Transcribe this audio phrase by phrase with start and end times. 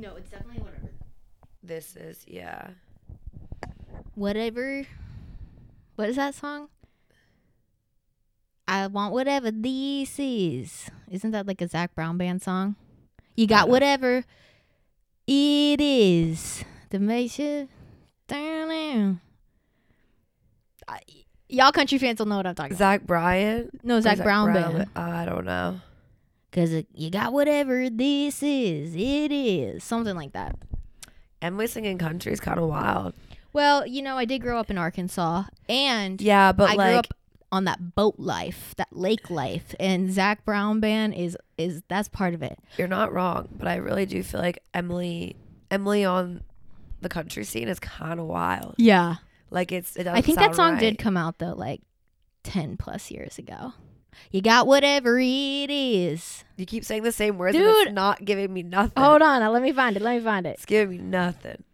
[0.00, 0.90] No, it's definitely whatever.
[1.62, 2.68] This is yeah.
[4.14, 4.86] Whatever.
[5.96, 6.68] What is that song?
[8.66, 10.88] I want whatever this is.
[11.10, 12.76] Isn't that like a Zac Brown band song?
[13.36, 13.72] You got know.
[13.72, 14.24] whatever
[15.26, 17.68] it is The make you
[18.26, 19.20] down down.
[20.88, 21.00] I-
[21.48, 22.78] Y'all country fans will know what I'm talking about.
[22.78, 23.70] Zach Bryan.
[23.82, 24.86] No, Or Zac, Brown, band.
[24.94, 25.80] I don't know.
[26.52, 30.56] Cause you got whatever this is, it is something like that.
[31.40, 33.14] Emily singing country is kind of wild.
[33.52, 36.98] Well, you know, I did grow up in Arkansas, and Yeah, but I like grew
[36.98, 37.06] up
[37.52, 42.34] on that boat life, that lake life, and Zac Brown band is is that's part
[42.34, 42.58] of it.
[42.78, 45.36] you're not wrong, but I really do feel like Emily
[45.70, 46.42] Emily on
[47.00, 48.74] the country scene is kind of wild.
[48.76, 49.16] Yeah,
[49.50, 49.96] Like it's.
[49.96, 50.80] It I think that song right.
[50.80, 51.80] did come out though, like
[52.42, 53.72] ten plus years ago.
[54.30, 56.44] You got whatever it is.
[56.56, 57.86] You keep saying the same words, and Dude.
[57.88, 59.02] it's not giving me nothing.
[59.02, 60.02] Hold on, let me find it.
[60.02, 60.50] Let me find it.
[60.50, 61.64] It's giving me nothing.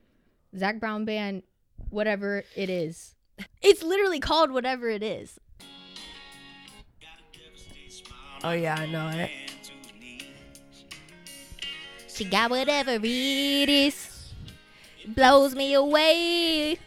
[0.57, 1.43] Zac Brown band,
[1.91, 3.15] whatever it is.
[3.61, 5.39] It's literally called whatever it is.
[8.45, 9.31] Oh yeah, I know it.
[12.09, 14.33] She got whatever it is.
[15.07, 16.79] Blows me away.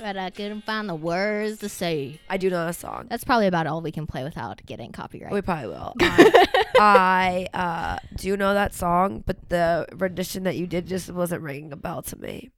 [0.00, 2.20] But I couldn't find the words to say.
[2.28, 3.06] I do know a song.
[3.10, 5.32] That's probably about all we can play without getting copyright.
[5.32, 5.94] We probably will.
[6.00, 11.42] I, I uh, do know that song, but the rendition that you did just wasn't
[11.42, 12.50] ringing a bell to me.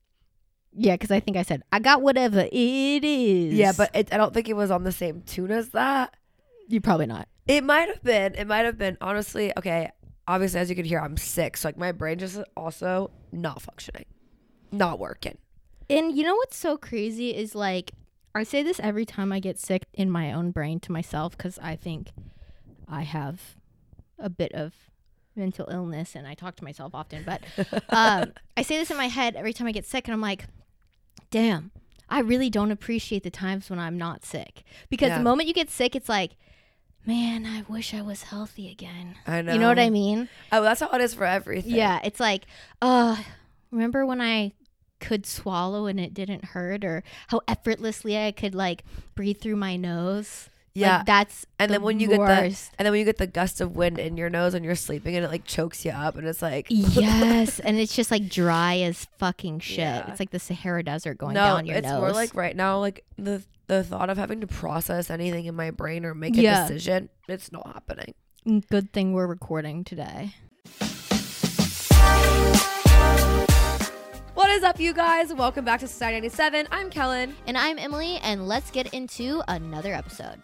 [0.73, 3.55] yeah, because I think I said, I got whatever it is.
[3.55, 6.15] Yeah, but it, I don't think it was on the same tune as that.
[6.69, 7.29] you probably not.
[7.49, 8.35] It might have been.
[8.37, 8.97] It might have been.
[9.01, 9.91] Honestly, okay.
[10.29, 14.05] Obviously, as you can hear, I'm sick, so like my brain just also not functioning,
[14.71, 15.37] not working.
[15.91, 17.93] And you know what's so crazy is like
[18.35, 21.59] I say this every time I get sick in my own brain to myself because
[21.59, 22.09] I think
[22.89, 23.57] I have
[24.19, 24.73] a bit of
[25.37, 27.25] mental illness and I talk to myself often.
[27.25, 27.43] But
[27.91, 30.47] um, I say this in my head every time I get sick and I'm like,
[31.31, 31.73] damn,
[32.09, 35.19] I really don't appreciate the times when I'm not sick because Yeah.
[35.19, 36.33] the moment you get sick, it's like,
[37.07, 39.17] man, I wish I was healthy again.
[39.27, 39.53] I know.
[39.53, 40.29] You know what I mean?
[40.53, 41.75] Oh, that's how it is for everything.
[41.75, 42.45] Yeah, it's like,
[42.81, 43.17] uh,
[43.71, 44.53] remember when I
[45.03, 49.77] could swallow and it didn't hurt, or how effortlessly I could like breathe through my
[49.77, 50.49] nose.
[50.75, 51.03] Like, Yeah.
[51.05, 53.61] that's and the then when you get the and then when you get the gust
[53.61, 56.27] of wind in your nose and you're sleeping and it like chokes you up and
[56.27, 59.79] it's like yes, and it's just like dry as fucking shit.
[59.81, 60.11] Yeah.
[60.11, 62.01] It's like the Sahara Desert going no, down your it's nose.
[62.01, 65.71] more like right now like the the thought of having to process anything in my
[65.71, 66.63] brain or make a Yeah.
[66.67, 68.15] decision, it's not happening.
[68.47, 70.33] Mm, good thing we're recording today.
[74.35, 75.33] What is up, you guys?
[75.33, 76.67] Welcome back to Society 97.
[76.71, 77.35] I'm Kellen.
[77.47, 80.39] And I'm Emily, and let's get into another episode.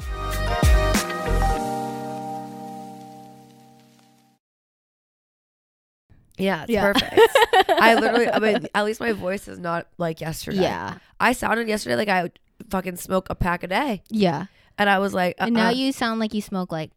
[6.36, 6.92] Yeah, it's Yeah.
[6.92, 7.14] perfect.
[7.80, 10.62] I literally, I mean, at least my voice is not like yesterday.
[10.62, 12.38] Yeah, I sounded yesterday like I would
[12.70, 14.02] fucking smoke a pack a day.
[14.08, 14.46] yeah.
[14.80, 15.70] And I was like, And now uh-uh.
[15.72, 16.92] you sound like you smoke like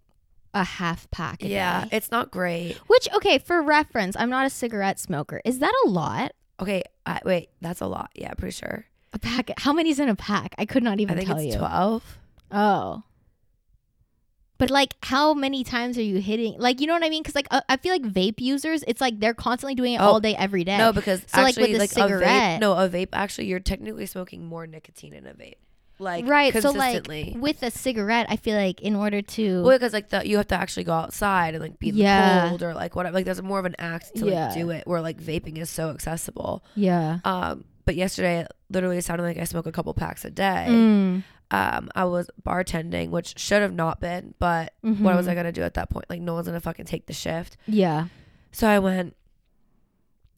[0.53, 1.97] a half pack a Yeah, day.
[1.97, 2.75] it's not great.
[2.85, 5.41] Which, okay, for reference, I'm not a cigarette smoker.
[5.43, 6.33] Is that a lot?
[6.61, 8.11] Okay, I, wait, that's a lot.
[8.15, 8.85] Yeah, pretty sure.
[9.13, 9.49] A pack?
[9.57, 10.53] How many's in a pack?
[10.57, 11.57] I could not I even think tell it's you.
[11.59, 12.17] 12.
[12.51, 13.03] Oh.
[14.57, 16.55] But like, how many times are you hitting?
[16.59, 17.23] Like, you know what I mean?
[17.23, 20.05] Because like, uh, I feel like vape users, it's like they're constantly doing it Oh,
[20.05, 20.77] all day, every day.
[20.77, 23.47] No, because So, like, with actually, a like, a cigarette- vape, no, a vape, actually,
[23.47, 25.55] you're technically smoking more nicotine in a vape.
[26.01, 26.53] Like, right.
[26.61, 30.27] So like, with a cigarette, I feel like in order to, well, because like the,
[30.27, 32.49] you have to actually go outside and like be Yeah.
[32.49, 33.13] cold or like whatever.
[33.13, 34.87] Like there's more of an act to like do it.
[34.87, 36.63] Where like vaping is so accessible.
[36.75, 37.19] yeah.
[37.23, 40.65] Um, but yesterday it literally sounded like I smoke a couple packs a day.
[40.69, 41.23] Mm.
[41.51, 45.27] Um, I was bartending, which should have not been, but what was.
[45.27, 46.05] I gonna do at that point?
[46.09, 47.57] Like no one's gonna fucking take the shift.
[47.67, 48.07] Yeah.
[48.51, 49.15] So I went.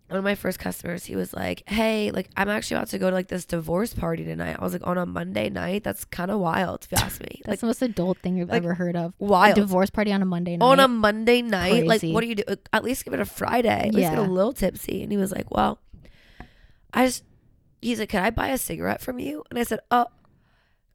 [0.09, 3.09] One of my first customers, he was like, "Hey, like I'm actually about to go
[3.09, 5.84] to like this divorce party tonight." I was like, "On a Monday night?
[5.84, 7.41] That's kind of wild, if you ask me.
[7.46, 9.13] That's like the most adult thing you've like, ever heard of.
[9.19, 10.66] A wild divorce party on a Monday night.
[10.66, 11.88] on a Monday night.
[11.88, 12.44] Like, what do you do?
[12.72, 13.88] At least give it a Friday.
[13.88, 15.80] At least get a little tipsy." And he was like, "Well,
[16.94, 17.24] I just."
[17.81, 20.07] He's like, "Can I buy a cigarette from you?" And I said, "Oh."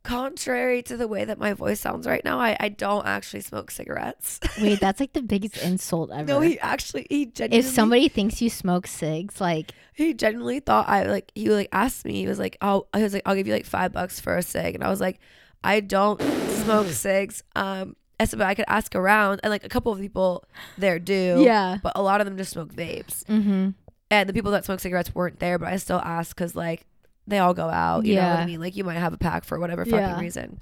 [0.05, 3.71] Contrary to the way that my voice sounds right now, I, I don't actually smoke
[3.71, 4.41] cigarettes.
[4.61, 6.25] Wait, that's like the biggest insult ever.
[6.25, 10.89] no, he actually he genuinely if somebody thinks you smoke cigs, like, he genuinely thought
[10.89, 13.47] I like he like asked me he was like oh I was like I'll give
[13.49, 15.19] you like five bucks for a cig and I was like
[15.65, 19.69] I don't smoke cigs um I said but I could ask around and like a
[19.69, 20.45] couple of people
[20.79, 21.79] there do yeah.
[21.83, 23.71] but a lot of them just smoke vapes Mm-hmm.
[24.13, 26.87] and the people that smoke cigarettes weren't there but I still asked because like
[27.29, 29.45] they all go out you know what I mean like you might have a pack
[29.45, 30.21] for whatever fucking Yeah.
[30.21, 30.61] reason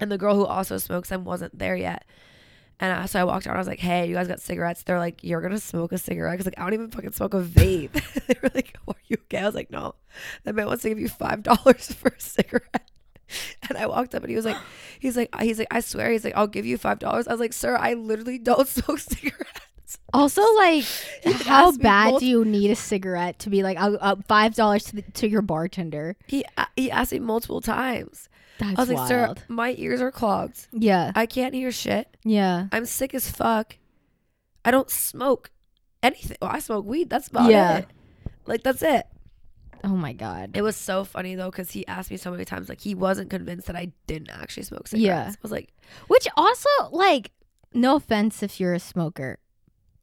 [0.00, 2.04] and the girl who also smokes them wasn't there yet
[2.78, 3.56] And I, so I walked around.
[3.56, 6.34] I was like, "Hey, you guys got cigarettes?" They're like, "You're gonna smoke a cigarette?"
[6.34, 7.92] Because like I don't even fucking smoke a vape.
[8.26, 9.94] they were like, "Are you okay?" I was like, "No."
[10.44, 12.90] That man wants to give you five dollars for a cigarette.
[13.68, 14.58] And I walked up and he was like,
[15.00, 17.26] he's like, he's like, I swear, he's like, I'll give you five dollars.
[17.26, 19.65] I was like, sir, I literally don't smoke cigarettes.
[20.12, 20.84] Also, like,
[21.44, 24.84] how bad multi- do you need a cigarette to be like uh, uh, five dollars
[24.84, 26.16] to, the- to your bartender?
[26.26, 26.44] He
[26.76, 28.28] he asked me multiple times.
[28.58, 30.66] That's I was like, sir, my ears are clogged.
[30.72, 32.08] yeah, I can't hear shit.
[32.24, 33.76] yeah, I'm sick as fuck.
[34.64, 35.50] I don't smoke
[36.02, 36.36] anything.
[36.42, 37.10] Well, I smoke weed.
[37.10, 37.78] That's about Yeah.
[37.78, 37.86] it.
[38.46, 39.06] Like that's it.
[39.84, 40.52] oh my god.
[40.54, 42.68] It was so funny though because he asked me so many times.
[42.68, 45.06] Like he wasn't convinced that I didn't actually smoke cigarettes.
[45.06, 45.30] Yeah.
[45.30, 45.72] I was like,
[46.08, 47.30] Which also, like,
[47.74, 49.38] no offense if you're a smoker,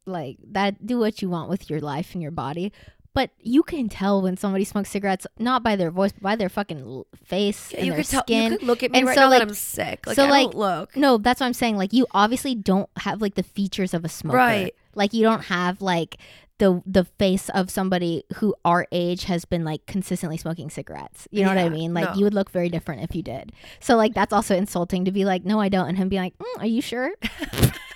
[0.06, 0.86] like that.
[0.86, 2.72] Do what you want with your life and your body,
[3.14, 6.48] but you can tell when somebody smokes cigarettes not by their voice, but by their
[6.48, 8.22] fucking face yeah, and you their tell.
[8.22, 8.52] skin.
[8.52, 10.06] You could look at me And right so, now like- that I'm sick.
[10.06, 10.96] Like so, I like, don't look.
[10.96, 11.76] no, that's what I'm saying.
[11.76, 14.74] Like, you obviously don't have like the features of a smoker, Right.
[14.96, 16.16] Like, you don't have like
[16.58, 21.26] the the face of somebody who our age has been like consistently smoking cigarettes.
[21.32, 21.92] You know what I mean?
[21.94, 22.14] Like, no.
[22.14, 23.50] you would look very different if you did.
[23.80, 26.36] So, like, that's also insulting to be like, no, I don't, and him be like,
[26.38, 27.10] mm, are you sure?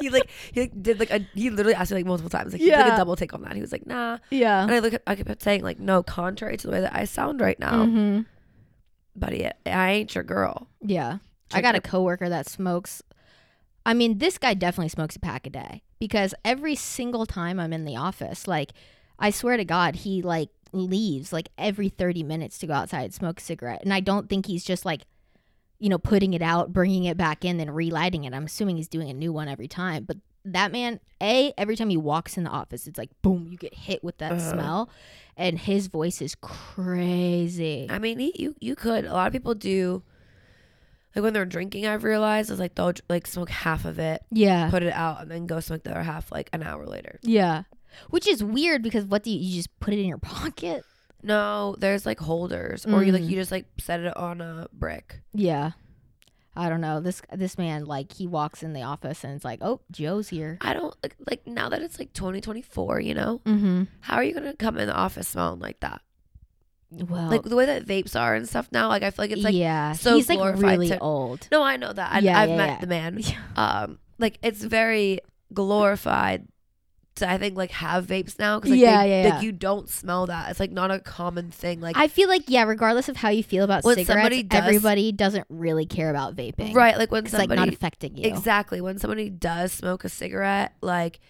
[0.00, 2.52] He like he like, did like a he literally asked me like multiple times.
[2.52, 3.54] Like he did like a double take on that.
[3.54, 4.18] He was like, nah.
[4.30, 4.62] Yeah.
[4.62, 7.04] And I look at I kept saying like, no, contrary to the way that I
[7.04, 8.20] sound right now, hmm
[9.16, 10.68] buddy, I ain't your girl.
[10.80, 11.18] Yeah.
[11.52, 13.02] I Check got a coworker that smokes.
[13.84, 17.72] I mean, this guy definitely smokes a pack a day because every single time I'm
[17.72, 18.72] in the office, like,
[19.18, 23.14] I swear to God, he like leaves like every 30 minutes to go outside and
[23.14, 23.82] smoke a cigarette.
[23.82, 25.02] And I don't think he's just like,
[25.80, 28.32] you know, putting it out, bringing it back in, then relighting it.
[28.34, 30.04] I'm assuming he's doing a new one every time.
[30.04, 33.58] But that man, A, every time he walks in the office, it's like, boom, you
[33.58, 34.38] get hit with that Uh.
[34.52, 34.90] smell.
[35.36, 37.86] And his voice is crazy.
[37.88, 39.04] I mean, he, you you could.
[39.06, 40.02] A lot of people do.
[41.16, 44.70] Like when they're drinking, I've realized is like they'll like smoke half of it, Yeah.
[44.70, 47.18] put it out, and then go smoke the other half like an hour later.
[47.22, 47.64] Yeah.
[48.10, 50.84] Which is weird because what do you, you just put it in your pocket?
[51.22, 53.28] No, there's like holders, or you like Mm.
[53.30, 55.20] you just like set it on a brick.
[55.34, 55.72] Yeah.
[56.56, 57.00] I don't know.
[57.00, 60.58] This this man like he walks in the office and it's like, "Oh, Joe's here."
[60.60, 63.00] I don't like like now that it's like 2024.
[63.00, 63.86] You know, Mhm.
[64.00, 66.02] how are you gonna come in the office smelling like that?
[66.90, 68.88] Well, Like the way that vapes are and stuff now.
[68.88, 69.92] Like I feel like it's like yeah.
[69.92, 71.46] so He's like glorified really to- old.
[71.52, 72.12] no, I know that.
[72.12, 72.78] I, Yeah, I've yeah, met yeah.
[72.80, 73.20] the man.
[73.56, 75.20] Um, like it's very
[75.54, 76.48] glorified
[77.20, 79.40] to I think like have vapes now because like, Yeah, they- yeah, like yeah.
[79.40, 80.50] you don't smell that.
[80.50, 81.80] It's like not a common thing.
[81.80, 84.58] Like I feel like yeah, regardless of how you feel about When cigarettes, somebody does-
[84.62, 86.74] everybody doesn't really care about vaping.
[86.74, 88.28] right, like when It's like somebody not affecting you.
[88.28, 91.20] exactly when somebody does smoke a cigarette, like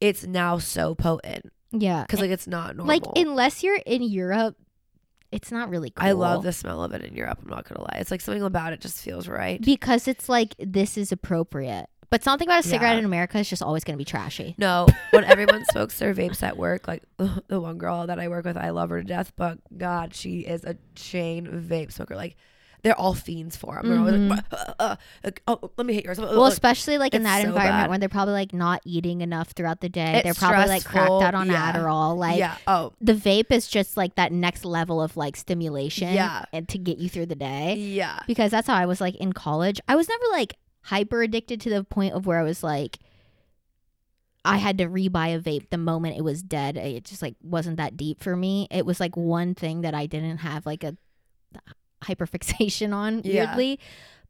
[0.00, 2.02] it's now so potent Yeah.
[2.02, 2.86] because like it's not normal.
[2.94, 4.56] like unless you're in Europe,
[5.32, 6.06] it's not really cool.
[6.06, 7.38] I love the smell of it in Europe.
[7.42, 7.96] I'm not gonna lie.
[8.00, 9.60] It's like something about it just feels right.
[9.60, 11.86] because it's like this is appropriate.
[12.10, 12.98] But something about a cigarette Yeah.
[13.00, 14.54] in America is just always going to be trashy.
[14.58, 17.02] No, when everyone smokes their vapes at work, like
[17.48, 20.40] the one girl that I work with, I love her to death, but God, she
[20.40, 22.16] is a chain vape smoker.
[22.16, 22.36] Like
[22.82, 23.88] they're all fiends for them.
[23.88, 26.18] They're always like, uh, uh, like, oh, let me hit yours.
[26.18, 27.88] Well, especially like in that so environment bad.
[27.90, 30.16] when they're probably like not eating enough throughout the day.
[30.16, 31.72] It's they're probably like cracked out on yeah.
[31.72, 32.14] Adderall.
[32.14, 32.58] Like yeah.
[32.66, 36.44] Oh, the vape is just like that next level of like stimulation Yeah.
[36.52, 37.74] and to get you through the day.
[37.76, 38.18] yeah.
[38.26, 39.80] Because that's how I was like in college.
[39.88, 42.98] I was never like hyper addicted to the point of where I was like
[44.46, 46.76] I had to rebuy a vape the moment it was dead.
[46.76, 48.68] It just like wasn't that deep for me.
[48.70, 50.96] It was like one thing that I didn't have like a
[52.04, 53.46] hyperfixation on Yeah.
[53.46, 53.80] weirdly.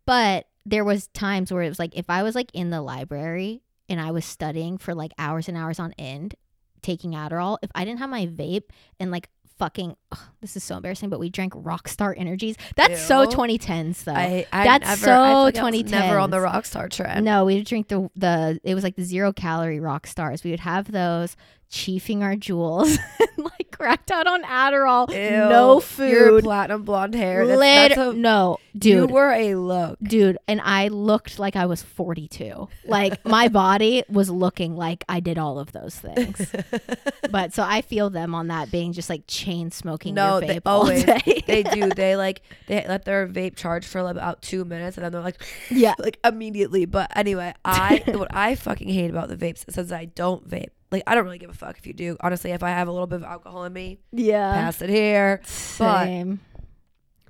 [0.07, 3.63] But there was times where it was like if I was like in the library
[3.89, 6.37] and I was studying for like hours and hours on end,
[6.81, 8.71] taking Adderall, if I didn't have my vape
[9.01, 12.57] and like fucking ugh, this is so embarrassing, but we drank Rockstar energies.
[12.77, 13.29] That's so Ew.
[13.29, 14.13] 2010s though.
[14.13, 17.25] I, I That's never, so I feel like I was never on the Rockstar trend.
[17.25, 20.45] no, we drink the the it was like the zero calorie rock stars.
[20.45, 21.37] We would have those,
[21.71, 22.99] chiefing our Juuls,
[23.37, 26.45] and like cracked out on Adderall, Ew, no Your food.
[26.45, 27.47] platinum blonde hair.
[27.47, 29.99] That's, Lit- that's a, no, dude, You were a look.
[30.03, 32.69] Dude, and I looked like I was 42.
[32.87, 36.53] Like my body was looking like I did all of those things.
[37.31, 40.61] but so I feel them on that being just like chain smoking No, your they
[40.65, 41.89] always- they do.
[41.91, 45.43] They like they let their vape charge for about two minutes, and then they're like,
[45.71, 45.95] yeah.
[45.99, 46.85] like immediately.
[46.87, 50.69] But anyway, I what I fucking hate about the vapes is since I don't vape.
[50.95, 52.17] Like I don't really give a fuck if you do.
[52.21, 54.53] Honestly, if I have a little bit of alcohol in me, Yeah.
[54.55, 55.41] pass it here.
[55.45, 56.39] Same.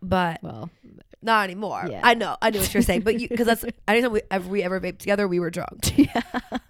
[0.02, 0.68] But well,
[1.24, 1.86] Not anymore.
[1.90, 2.00] Yeah.
[2.04, 2.36] I know.
[2.42, 5.26] I knew what you're saying, but because that's anytime we ever, we ever vaped together,
[5.26, 5.96] we were drunk.
[5.98, 6.20] yeah.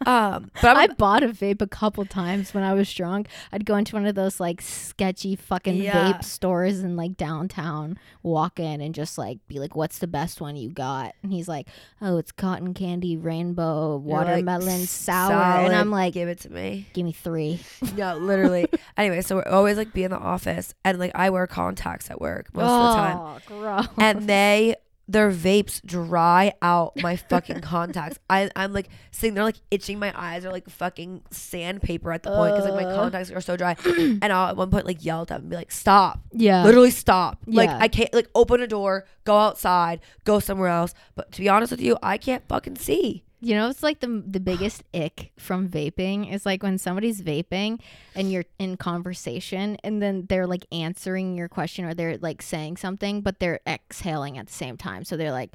[0.07, 3.29] Um, but I I'm, bought a vape a couple times when I was drunk.
[3.53, 6.13] I'd go into one of those like sketchy fucking Yeah.
[6.13, 10.41] vape stores in like downtown, walk in and just like be like, "What's the best
[10.41, 11.67] one you got?" And he's like,
[12.01, 16.51] "Oh, it's cotton candy, rainbow, you're like, watermelon, sour." And I'm like, give it to
[16.51, 16.87] me.
[16.93, 17.61] "Give me three.
[17.97, 18.67] No, literally.
[18.97, 22.21] anyway, so we're always like be in the office, and like I wear contacts at
[22.21, 23.87] work most of the time, Oh, gross.
[23.99, 28.19] and they their vapes dry out my fucking contacts.
[28.31, 32.31] I I'm like sitting there like itching my eyes or like fucking sandpaper at the
[32.31, 32.97] point because like my uh.
[32.97, 33.77] contacts are so dry.
[33.85, 36.21] and I'll at one point like yell at them and be like, "Stop!
[36.33, 36.65] yeah.
[36.65, 37.43] Literally stop!
[37.47, 37.79] Like Yeah.
[37.81, 41.71] I can't like open a door, go outside, go somewhere else." But to be honest
[41.71, 43.24] with you, I can't fucking see.
[43.45, 47.79] You know, it's like the the biggest ick from vaping is like when somebody's vaping
[48.15, 52.79] and you're in conversation and then they're like answering your question or they're like saying
[52.79, 55.05] something, but they're exhaling at the same time.
[55.05, 55.53] So they're like,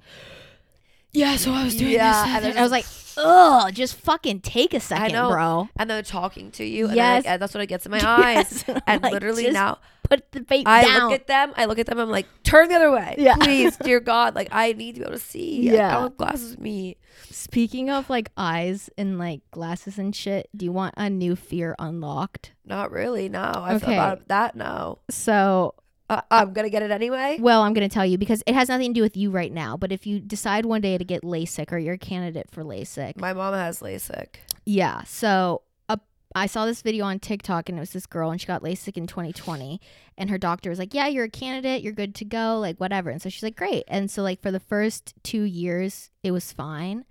[1.12, 2.24] Yeah, so I was doing yeah.
[2.26, 2.36] this.
[2.36, 2.86] And then I was like,
[3.18, 5.30] ugh, just fucking take a second, know.
[5.30, 5.70] bro.
[5.78, 7.26] and they're talking to you, and Yes.
[7.26, 8.64] I, like, that's what it gets in my eyes.
[8.66, 8.66] Yes.
[8.70, 11.10] I'm And like, literally just now, put the vape I down.
[11.10, 11.54] look at them.
[11.58, 12.00] I look at them.
[12.00, 13.36] I'm like, turn the other way, Yeah.
[13.38, 14.36] please, dear God.
[14.36, 15.64] Like, I need to be able to see.
[15.64, 15.92] Like, I Yeah.
[15.94, 16.98] don't have glasses with me.
[17.32, 21.76] Speaking of like eyes and like glasses and shit, do you want a new fear
[21.80, 22.54] unlocked?
[22.66, 23.30] Not really.
[23.30, 23.86] No, I Okay.
[23.86, 24.56] feel about that.
[24.56, 25.74] No, So
[26.10, 27.38] uh, I'm gonna get it anyway.
[27.40, 29.52] Well, I'm going to tell you because it has nothing to do with you right
[29.54, 29.78] now.
[29.78, 33.18] But if you decide one day to get LASIK or you're a candidate for LASIK,
[33.18, 34.36] My mom has LASIK.
[34.66, 35.04] yeah.
[35.04, 35.98] So uh,
[36.36, 38.98] I saw this video on TikTok and it was this girl and she got LASIK
[38.98, 39.80] in 2020.
[40.18, 41.82] And her doctor was like, Yeah, you're a candidate.
[41.84, 42.58] You're good to go.
[42.60, 43.10] Like, whatever.
[43.10, 43.84] And so she's like, Great.
[43.88, 47.06] And so, like, for the first two years, it was fine.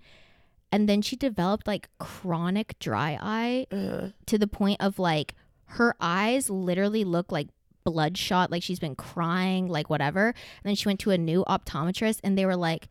[0.71, 5.33] And then she developed like chronic dry eye Uh, to the point of like
[5.73, 7.47] her eyes literally look like
[7.83, 10.27] bloodshot, like she's been crying, like whatever.
[10.27, 12.87] And then she went to a new optometrist and they were like,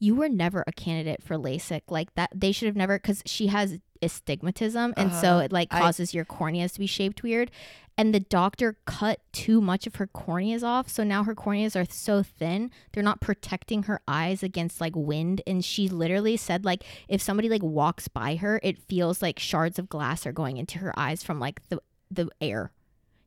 [0.00, 1.82] You were never a candidate for LASIK.
[1.88, 4.94] Like that, they should have never, because she has astigmatism.
[4.96, 5.38] And so Uh-huh.
[5.44, 7.50] it like I- causes your corneas to be shaped weird.
[7.96, 10.88] And the doctor cut too much of her corneas off.
[10.88, 15.42] So now her corneas are so thin, they're not protecting her eyes against like wind.
[15.46, 19.78] And she literally said, like, if somebody like walks by her, it feels like shards
[19.78, 22.72] of glass are going into her eyes from like the, the air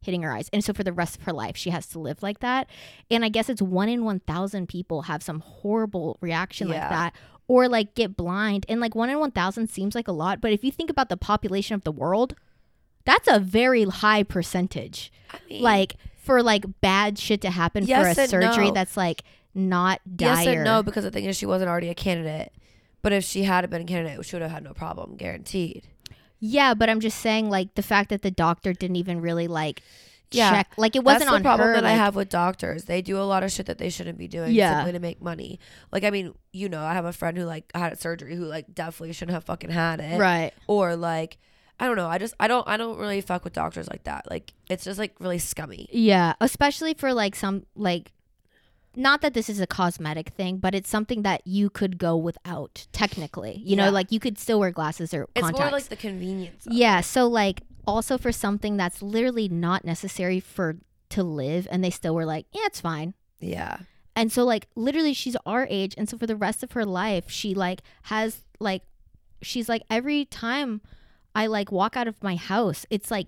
[0.02, 0.50] hitting her eyes.
[0.54, 2.70] And so for the rest of her life, she has to live like that.
[3.10, 7.14] And I guess it's one in 1,000 people have some horrible reaction like that
[7.48, 8.66] or like get blind.
[8.70, 10.42] And like one in 1,000 seems like a lot.
[10.42, 12.36] But if you think about the population of the world,
[13.06, 15.12] that's a very high percentage.
[15.32, 18.74] I mean, Like for like bad shit to happen for a surgery no.
[18.74, 19.24] that's like
[19.56, 20.36] not dire.
[20.36, 22.52] yes and no, because the thing is, she wasn't already a candidate.
[23.02, 25.88] But if she had been a candidate, she would have had no problem, guaranteed.
[26.40, 29.82] Yeah, but I'm just saying like the fact that the doctor didn't even really like
[30.32, 31.74] Yeah, check like it wasn't That's the on problem her.
[31.76, 32.84] that I like- have with doctors.
[32.86, 34.78] They do a lot of shit that they shouldn't be doing Yeah.
[34.78, 35.60] simply to make money.
[35.92, 38.74] Like, I mean, you know, I have a friend who like had surgery who like
[38.76, 40.20] definitely shouldn't have fucking had it.
[40.20, 40.52] Right.
[40.68, 41.38] Or like,
[41.80, 42.08] I don't know.
[42.08, 44.30] I just I don't I don't really fuck with doctors like that.
[44.30, 45.88] Like, it's just like really scummy.
[45.92, 48.12] Yeah, especially for like some like
[48.98, 52.88] not that this is a cosmetic thing, but it's something that you could go without
[52.92, 53.62] technically.
[53.64, 55.60] You know, like you could still wear glasses or It's contacts.
[55.60, 56.66] more like the convenience.
[56.66, 60.78] Of yeah, so like also for something that's literally not necessary for
[61.10, 63.78] to live and they still were like, "Yeah, it's fine." Yeah.
[64.16, 67.30] And so like literally she's our age and so for the rest of her life
[67.30, 68.82] she like has like
[69.44, 70.82] she's like every time
[71.36, 73.28] I like walk out of my house it's like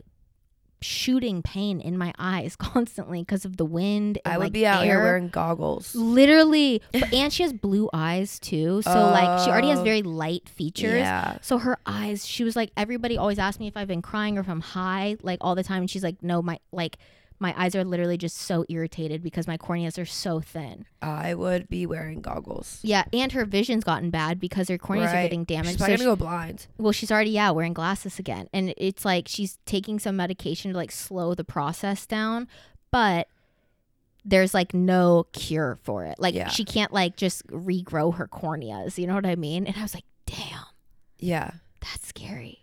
[0.81, 4.65] shooting pain in my eyes constantly because of the wind and I would like, be
[4.65, 5.93] out here wearing goggles.
[5.95, 9.83] literally but, and she has blue eyes too so like she already has Oh.
[9.83, 11.37] very light features Yeah.
[11.41, 14.41] so her eyes she was like everybody always asks me if I've been crying or
[14.41, 16.97] if I'm high like all the time and she's like no my like
[17.39, 21.69] my eyes are literally just so irritated because my corneas are so thin I would
[21.69, 22.79] be wearing goggles.
[22.83, 25.69] yeah, and her vision's gotten bad because her corneas are getting damaged.
[25.69, 26.67] She's So probably she- gonna go blind.
[26.77, 30.77] well, she's already yeah wearing glasses again, and it's like she's taking some medication to
[30.77, 32.47] like slow the process down,
[32.91, 33.27] but
[34.25, 36.19] there's like no cure for it.
[36.19, 36.49] Like Yeah.
[36.49, 38.97] she can't like just regrow her corneas.
[38.97, 39.65] You know what I mean?
[39.65, 40.65] And I was like, damn,
[41.19, 41.51] Yeah.
[41.79, 42.58] that's scary.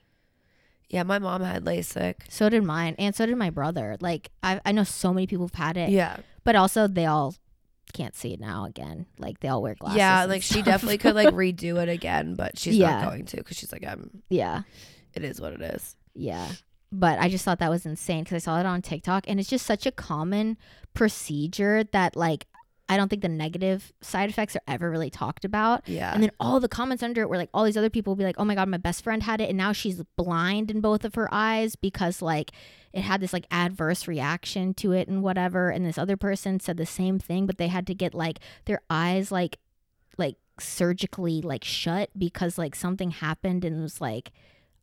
[0.88, 1.02] Yeah.
[1.02, 2.14] My mom had LASIK.
[2.28, 3.97] So did mine, and so did my brother.
[4.00, 6.19] Like I I know so many people have had it, Yeah.
[6.45, 7.35] but also they all
[7.93, 9.07] can't see it now again.
[9.19, 9.99] Like they all wear glasses.
[9.99, 10.25] yeah.
[10.25, 13.00] Like she definitely could like redo it again, but she's Yeah.
[13.02, 14.23] not going to because she's like, I'm.
[14.28, 14.62] yeah.
[15.14, 15.97] It is what it is.
[16.14, 16.47] Yeah.
[16.93, 19.49] But I just thought that was insane because I saw it on TikTok and it's
[19.49, 20.57] just such a common
[20.95, 22.47] procedure that like
[22.88, 25.88] I don't think the negative side effects are ever really talked about.
[25.88, 26.12] Yeah.
[26.14, 28.25] And then all the comments under it were like all these other people will be
[28.25, 31.05] like, "Oh my god, my best friend had it and now she's blind in both
[31.05, 32.52] of her eyes because like
[32.93, 36.76] it had this like adverse reaction to it and whatever." And this other person said
[36.76, 39.59] the same thing, but they had to get like their eyes like
[40.16, 44.33] like surgically like shut because like something happened and it was like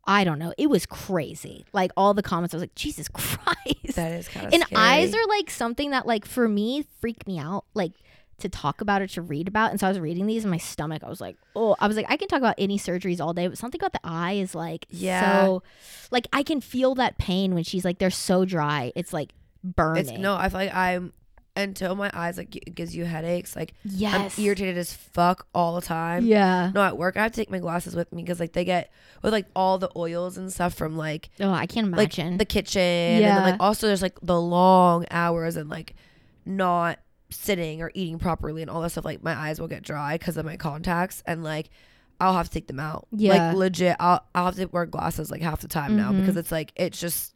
[0.05, 0.53] I don't know.
[0.57, 1.65] It was crazy.
[1.73, 5.13] Like all the comments I was like, "Jesus Christ." that is kind of and eyes
[5.13, 7.91] are like something that like for me freak me out like
[8.39, 10.57] to talk about or to read about and so i was reading these in my
[10.57, 13.33] stomach i was like oh i was like i can talk about any surgeries all
[13.33, 15.45] day but something about the eye is like Yeah.
[15.45, 15.63] so
[16.09, 19.31] like i can feel that pain when she's like they're so dry it's like
[19.63, 21.13] burning It's no, I feel like I'm
[21.55, 23.55] until my eyes like it gives you headaches.
[23.55, 26.25] Like yes I'm irritated as fuck all the time.
[26.25, 28.65] yeah No, at work I have to take my glasses with me because like they
[28.65, 28.91] get
[29.21, 32.45] with like all the oils and stuff from like oh i can't like imagine the
[32.45, 33.35] kitchen and Yeah.
[33.35, 35.95] then like also there's like the long hours and like
[36.45, 40.17] not sitting or eating properly and all that stuff like my eyes will get dry
[40.17, 41.69] because of my contacts and like
[42.19, 43.49] I'll have to take them out Yeah.
[43.49, 46.21] like legit I'll, I'll have to wear glasses like half the time now Mhm.
[46.21, 47.32] because it's like it's just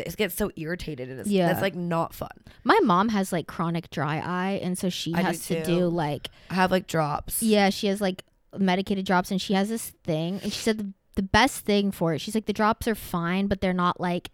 [0.00, 1.50] it gets so irritated and it's, Yeah.
[1.52, 2.30] it's like not fun
[2.64, 5.78] my mom has like chronic dry eye and so she I do has to too.
[5.80, 8.24] do like I have like drops Yeah, she has like
[8.56, 12.14] medicated drops and she has this thing and she said the, the best thing for
[12.14, 12.20] it.
[12.20, 14.30] She's like the drops are fine, but they're not like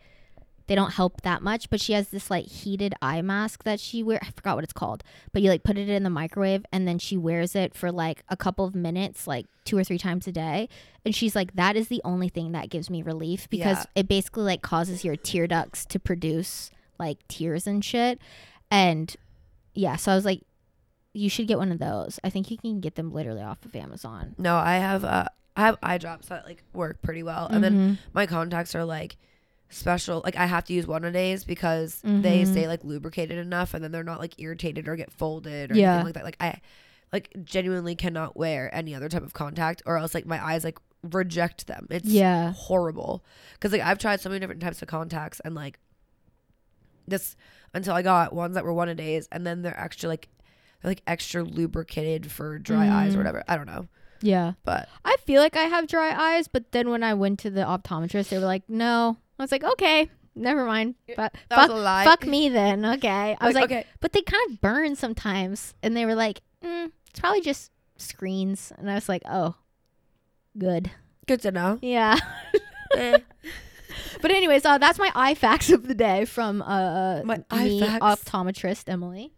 [0.67, 4.03] they don't help that much, but she has this like heated eye mask that she
[4.03, 5.03] wear I forgot what it's called.
[5.33, 8.23] But you like put it in the microwave and then she wears it for like
[8.29, 10.69] a couple of minutes, like two or three times a day.
[11.05, 13.85] And she's like that is the only thing that gives me relief because Yeah.
[14.03, 18.19] it basically like causes your tear ducts to produce like tears and shit.
[18.71, 19.15] And
[19.75, 20.43] yeah, so I was like
[21.13, 22.19] you should get one of those.
[22.25, 24.35] I think you can get them literally off of Amazon.
[24.39, 27.75] no I have uh I have eye drops that like work pretty well and then
[27.75, 27.99] Mhm.
[28.13, 29.17] my contacts are like
[29.71, 32.47] special like i have to use one a days because they Mhm.
[32.53, 35.91] stay like lubricated enough and then they're not like irritated or get folded or Yeah.
[35.95, 36.61] anything like that like i
[37.13, 40.79] like genuinely cannot wear any other type of contact or else like my eyes like
[41.03, 42.53] reject them it's yeah.
[42.53, 45.79] horrible because like i've tried so many different types of contacts and like
[47.07, 47.37] this
[47.75, 50.29] until i got ones that were one a days and then they're extra like
[50.83, 53.17] they're like extra lubricated for dry eyes Mm.
[53.17, 53.89] or whatever i don't know
[54.23, 54.53] Yeah.
[54.65, 57.61] but I feel like I have dry eyes, but then when I went to the
[57.63, 61.83] optometrist, they were like, "No." I was like, "Okay, never mind." But fuck, was a
[61.83, 62.85] lie fuck me then.
[62.85, 63.37] Okay.
[63.41, 66.91] I was like, okay "But they kind of burn sometimes," and they were like, mm,
[67.11, 69.57] "It's probably just screens," and I was like, "Oh,
[70.57, 70.91] good."
[71.27, 72.19] good to know Yeah.
[72.95, 73.19] Eh.
[74.21, 77.81] But anyways, uh, that's my eye facts of the day from uh My eye me,
[77.81, 79.33] optometrist Emily.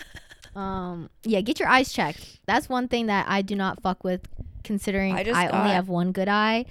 [0.54, 2.40] um, yeah, get your eyes checked.
[2.46, 4.28] That's one thing that I do not fuck with.
[4.62, 6.66] Considering I I, only have one good eye,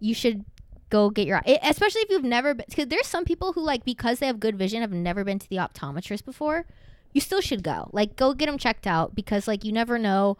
[0.00, 0.44] you should
[0.90, 1.58] go get your eye.
[1.62, 4.56] Especially if you've never been, because there's some people who like because they have good
[4.56, 6.66] vision have never been to the optometrist before.
[7.12, 7.88] You still should go.
[7.92, 10.36] Like, go get them checked out because like you never know,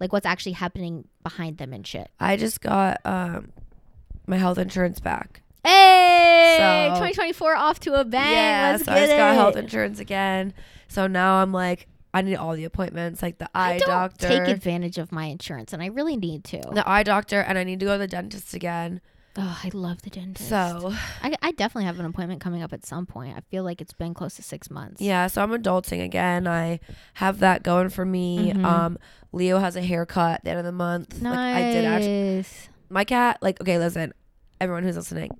[0.00, 2.10] like what's actually happening behind them and shit.
[2.18, 3.52] I just got um
[4.26, 5.42] my health insurance back.
[5.64, 6.56] Hey,
[6.90, 8.32] So- 2024 off to a bang.
[8.32, 10.54] yeah, Let's so I just got health insurance again.
[10.88, 14.96] So now I'm like, I need all the appointments, like the eye doctor, take advantage
[14.98, 16.60] of my insurance, and I really need to.
[16.72, 19.00] the eye doctor, and I need to go to the dentist again.
[19.40, 20.48] Oh, I love the dentist.
[20.48, 23.36] So I, I definitely have an appointment coming up at some point.
[23.36, 25.00] I feel like it's been close to six months.
[25.00, 26.46] yeah, so I'm adulting again.
[26.48, 26.80] I
[27.14, 28.52] have that going for me.
[28.52, 28.64] Mhm.
[28.64, 28.98] Um,
[29.32, 31.22] Leo has a haircut at the end of the month.
[31.22, 31.54] nice.
[31.54, 32.44] Like I did actually.
[32.90, 34.12] My cat, like, okay, listen,
[34.60, 35.38] everyone who's listening,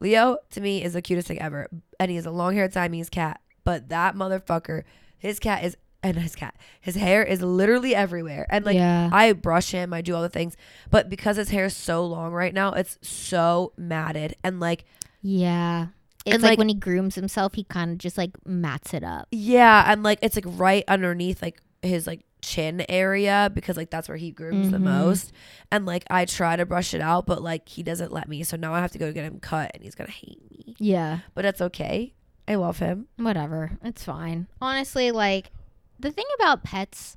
[0.00, 1.68] Leo to me is the cutest thing ever,
[1.98, 3.40] and he is a long-haired Siamese cat.
[3.64, 4.84] But that motherfucker,
[5.18, 5.76] his cat is,
[6.14, 8.76] and his cat, his hair is literally everywhere, and like.
[8.76, 10.56] yeah, I brush him, I do all the things,
[10.90, 14.84] but because his hair is so long right now, it's so matted and like
[15.22, 15.88] yeah.
[16.24, 19.04] It's And, like, like- when he grooms himself, he kind of just like mats it
[19.04, 19.28] up.
[19.30, 24.08] yeah, and like it's like right underneath like his like chin area because like that's
[24.08, 24.82] where he grooms the Mhm.
[24.82, 25.32] most.
[25.70, 28.56] And like I try to brush it out, but like he doesn't let me, so
[28.56, 30.74] now I have to go get him cut, and he's gonna hate me.
[30.78, 32.12] Yeah, But that's okay.
[32.48, 33.06] I love him.
[33.16, 33.78] whatever.
[33.84, 34.46] It's fine.
[34.60, 35.50] Honestly, like
[35.98, 37.16] the thing about pets,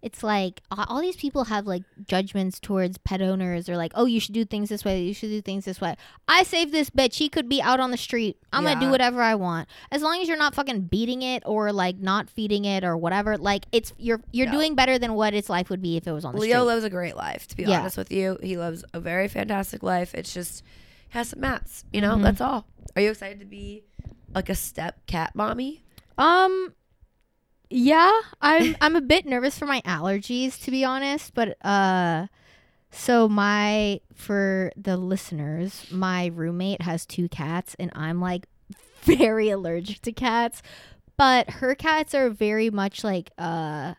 [0.00, 4.18] it's like all these people have like judgments towards pet owners or like, oh, you
[4.18, 5.94] should do things this way, you should do things this way.
[6.26, 7.12] I saved this bitch.
[7.12, 8.36] She could be out on the street.
[8.52, 9.68] I'm gonna do whatever I want.
[9.92, 13.38] As long as you're not fucking beating it or like not feeding it or whatever.
[13.38, 14.52] Like it's you're you're No.
[14.54, 16.48] doing better than what its life would be if it was on the street.
[16.50, 16.66] Leo street.
[16.74, 17.78] lives a great life, to be Yeah.
[17.80, 18.38] honest with you.
[18.42, 20.14] He lives a very fantastic life.
[20.14, 20.64] It's just
[21.10, 22.16] he has some mats, you know.
[22.16, 22.22] Mhm.
[22.24, 22.66] That's all.
[22.96, 23.84] Are you excited to be
[24.34, 25.84] like a step cat mommy?
[26.18, 26.74] Um
[27.72, 32.26] yeah, I'm I'm a bit nervous for my allergies to be honest, but uh
[32.90, 38.46] so my for the listeners, my roommate has two cats and I'm like
[39.02, 40.62] very allergic to cats,
[41.16, 43.94] but her cats are very much like uh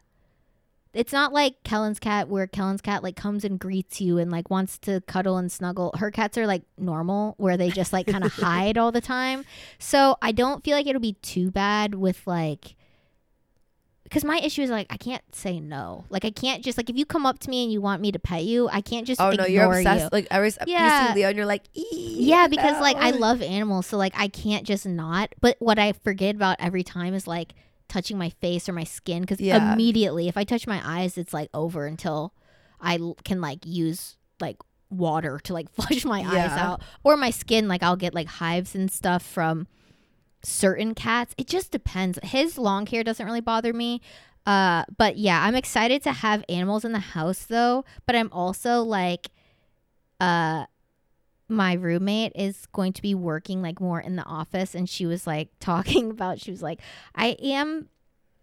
[0.93, 4.51] it's not like Kellen's cat where Kellen's cat like comes and greets you and like
[4.51, 5.91] wants to cuddle and snuggle.
[5.97, 9.43] Her cats are like normal where they just like kind of hide all the time.
[9.79, 12.75] So I don't feel like it'll be too bad with like
[14.13, 16.05] because my issue is like I can't say no.
[16.11, 18.11] Like I can't just like if you come up to me and you want me
[18.11, 20.03] to pet you, I can't just Oh no, you're obsessed.
[20.03, 20.09] you.
[20.11, 21.07] Like every Yeah.
[21.07, 24.13] you see Leo and you're like, "Ee, Yeah, because like I love animals, so like
[24.15, 25.33] I can't just not.
[25.41, 27.53] But what I forget about every time is like
[27.89, 29.73] touching my face or my skin because Yeah.
[29.73, 32.33] immediately if I touch my eyes, it's like over until
[32.79, 34.57] I can like use like
[34.91, 37.67] water to like flush my eyes out or my skin.
[37.67, 39.67] Like I'll get like hives and stuff from
[40.43, 41.33] certain cats.
[41.37, 42.19] It just depends.
[42.23, 44.01] His long hair doesn't really bother me.
[44.45, 47.85] Uh, but yeah, I'm excited to have animals in the house though.
[48.05, 49.29] But I'm also like,
[50.19, 50.65] uh,
[51.49, 55.27] my roommate is going to be working like more in the office, and she was
[55.27, 56.39] like talking about.
[56.39, 56.79] She was like,
[57.15, 57.89] I am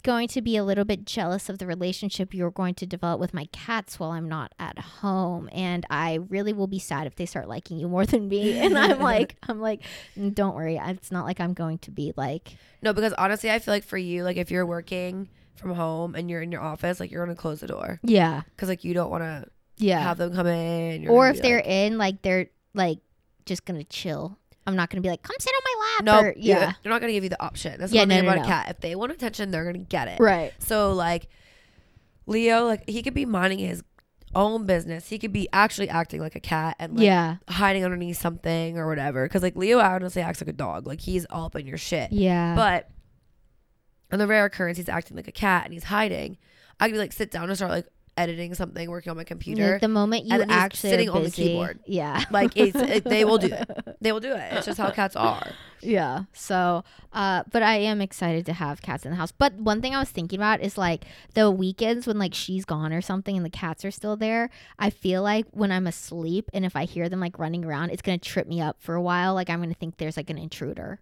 [0.00, 3.34] going to be a little bit jealous of the relationship you're going to develop with
[3.34, 5.48] my cats while I'm not at home.
[5.52, 8.58] And I really will be sad if they start liking you more than me.
[8.58, 9.82] And I'm like I'm like
[10.16, 10.80] mm, don't worry.
[10.82, 13.98] It's not like I'm going to be like No, because honestly, I feel like for
[13.98, 17.36] you, like if you're working from home and you're in your office, like you're gonna
[17.36, 18.00] close the door.
[18.02, 18.42] Yeah.
[18.50, 20.00] Because like you don't want to yeah.
[20.00, 21.08] have them come in.
[21.08, 22.98] Or if they're like, in like they're like
[23.44, 24.38] just gonna chill
[24.70, 27.00] I'm not gonna be like come sit on my lap no, or, yeah they're not
[27.00, 27.78] gonna give you the option.
[27.78, 28.44] That's Yeah, one thing no, no, about no.
[28.44, 28.66] a cat.
[28.70, 30.20] If they want attention, they're gonna get it.
[30.20, 31.28] right So like
[32.26, 33.82] Leo, like he could be minding his
[34.34, 35.08] own business.
[35.08, 38.86] He could be actually acting like a cat and like yeah hiding underneath something or
[38.86, 39.24] whatever.
[39.24, 40.86] Because like Leo honestly acts like a dog.
[40.86, 42.12] Like he's all up in your shit.
[42.12, 42.88] yeah But
[44.12, 46.36] on the rare occurrence he's acting like a cat and he's hiding,
[46.78, 49.72] I could be like sit down and start like editing something, working on my computer.
[49.72, 51.80] Like, the moment you and actually sitting on the keyboard.
[51.86, 53.70] yeah like it's it, they will do it.
[54.02, 54.52] They will do it.
[54.54, 55.48] It's just how cats are.
[55.82, 56.24] Yeah.
[56.32, 59.30] So, uh, but I am excited to have cats in the house.
[59.30, 62.94] But one thing I was thinking about is like the weekends when like she's gone
[62.94, 64.48] or something and the cats are still there.
[64.78, 68.00] I feel like when I'm asleep and if I hear them like running around, it's
[68.02, 69.34] gonna trip me up for a while.
[69.34, 71.00] Like I'm gonna think there's like an intruder.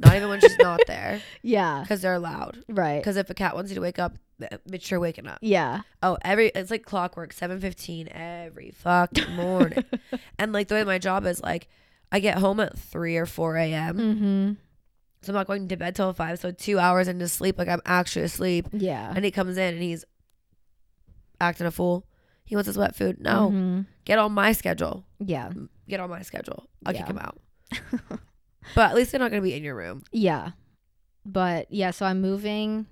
[0.00, 1.80] Not even when she's not there Yeah.
[1.82, 2.64] because they're loud.
[2.68, 2.98] Right.
[2.98, 4.14] Because if a cat wants you to wake up,
[4.68, 5.38] bitch, you're waking up.
[5.42, 5.82] Yeah.
[6.02, 9.84] Oh, every it's like clockwork, seven fifteen every fucking morning.
[10.38, 11.68] and like the way my job is, like
[12.10, 13.96] I get home at three or four a.m.
[13.98, 14.52] Mm-hmm.
[15.22, 16.38] So I'm not going to bed till five.
[16.38, 18.68] So two hours into sleep, like I'm actually asleep.
[18.72, 19.12] Yeah.
[19.14, 20.04] And he comes in and he's
[21.40, 22.06] acting a fool.
[22.46, 23.20] He wants his wet food.
[23.20, 23.86] No, Mhm.
[24.06, 25.04] get on my schedule.
[25.18, 25.50] Yeah.
[25.88, 26.68] Get on my schedule.
[26.86, 27.38] I'll kick him out.
[28.74, 30.02] but at least they're not going to be in your room.
[30.12, 30.50] Yeah.
[31.24, 32.86] But yeah, so I'm moving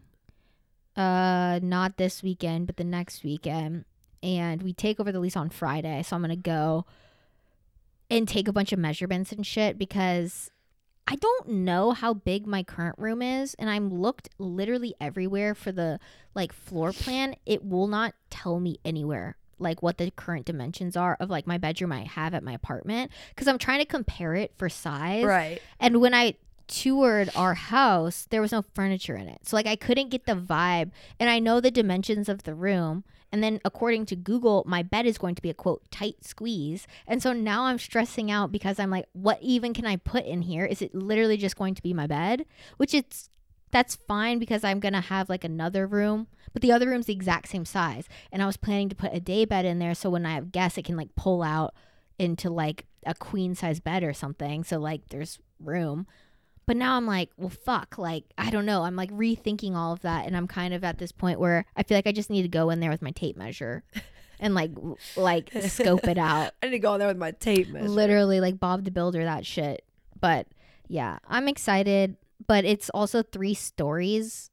[0.96, 3.84] uh not this weekend, but the next weekend.
[4.22, 6.02] And we take over the lease on Friday.
[6.02, 6.84] So I'm gonna go
[8.10, 10.50] and take a bunch of measurements and shit because
[11.06, 15.72] I don't know how big my current room is and I'm looked literally everywhere for
[15.72, 15.98] the
[16.34, 17.34] like floor plan.
[17.46, 21.58] It will not tell me anywhere like what the current dimensions are of like my
[21.58, 25.24] bedroom I have at my apartment because I'm trying to compare it for size.
[25.24, 25.60] Right.
[25.80, 26.34] And when I
[26.68, 29.40] toured our house, there was no furniture in it.
[29.46, 33.04] So like I couldn't get the vibe and I know the dimensions of the room.
[33.32, 36.86] And then according to Google, my bed is going to be a quote tight squeeze.
[37.06, 40.42] And so now I'm stressing out because I'm like, what even can I put in
[40.42, 40.64] here?
[40.64, 42.46] Is it literally just going to be my bed?
[42.76, 43.28] Which it's
[43.70, 47.48] that's fine because I'm gonna have like another room, but the other room's the exact
[47.48, 48.08] same size.
[48.32, 50.52] And I was planning to put a day bed in there so when I have
[50.52, 51.74] guests it can like pull out
[52.18, 54.64] into like a queen size bed or something.
[54.64, 56.06] So like there's room.
[56.66, 57.96] But now I'm like, well, fuck.
[57.96, 58.82] Like, I don't know.
[58.82, 60.26] I'm like rethinking all of that.
[60.26, 62.48] And I'm kind of at this point where I feel like I just need to
[62.48, 63.84] go in there with my tape measure
[64.40, 64.72] and like,
[65.16, 66.52] like scope it out.
[66.62, 67.88] I need to go in there with my tape measure.
[67.88, 69.82] Literally, like Bob the Builder, that shit.
[70.20, 70.46] But
[70.88, 72.16] yeah, I'm excited.
[72.46, 74.50] But it's also three stories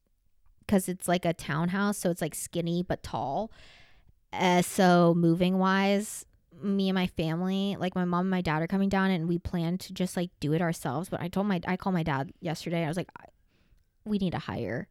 [0.61, 1.97] because it's like a townhouse.
[1.97, 3.51] So it's like skinny but tall.
[4.33, 6.25] Uh, so moving wise,
[6.61, 9.37] me and my family, like my mom and my dad are coming down and we
[9.37, 11.09] plan to just like do it ourselves.
[11.09, 12.83] But I told my, I called my dad yesterday.
[12.83, 13.09] I was like,
[14.03, 14.87] we need to hire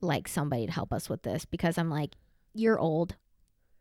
[0.00, 2.14] like somebody to help us with this because I'm like,
[2.54, 3.16] you're old.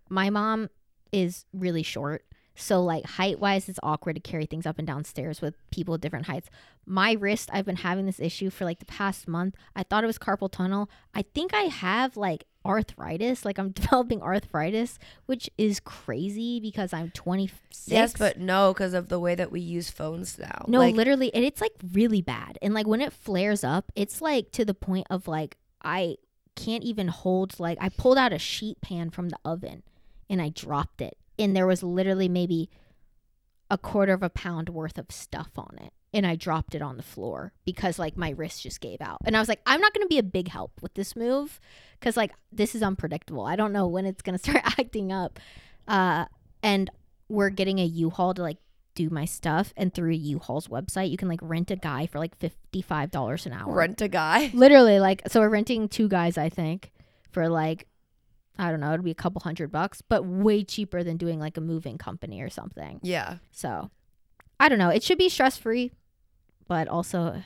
[0.10, 0.70] My mom
[1.12, 2.26] is really short.
[2.62, 5.96] So like height wise, it's awkward to carry things up and down stairs with people
[5.96, 6.50] of different heights.
[6.86, 9.56] My wrist, I've been having this issue for like the past month.
[9.76, 10.90] I thought it was carpal tunnel.
[11.14, 13.44] I think I have like arthritis.
[13.46, 17.88] Like I'm developing arthritis, which is crazy because I'm 26.
[17.88, 20.66] Yes, but no, because of the way that we use phones now.
[20.68, 22.58] No, Like, literally, and it's like really bad.
[22.62, 26.18] And like when it flares up, it's like to the point of like I
[26.56, 29.84] can't even hold like I pulled out a sheet pan from the oven
[30.30, 31.18] and I dropped it.
[31.42, 32.70] And there was literally maybe
[33.70, 36.98] a quarter of a pound worth of stuff on it and I dropped it on
[36.98, 39.20] the floor because like my wrist just gave out.
[39.26, 41.60] And I was like, I'm not going to be a big help with this move
[42.02, 43.46] cuz like this is unpredictable.
[43.46, 45.40] I don't know when it's going to start acting up.
[45.88, 46.26] Uh
[46.62, 46.90] and
[47.30, 48.58] we're getting a U-Haul to like
[48.94, 52.38] do my stuff and through U-Haul's website you can like rent a guy for like
[52.40, 53.74] $55 an hour.
[53.74, 54.52] Rent a guy.
[54.54, 56.92] Literally like so we're renting two guys I think
[57.32, 57.88] for like
[58.62, 61.58] I don't know, it'd be a couple hundred bucks, but way cheaper than doing like
[61.58, 63.00] a moving company or something.
[63.02, 63.38] Yeah.
[63.52, 63.90] So
[64.60, 64.90] I don't know.
[64.90, 65.92] It should be stress free,
[66.68, 67.42] but also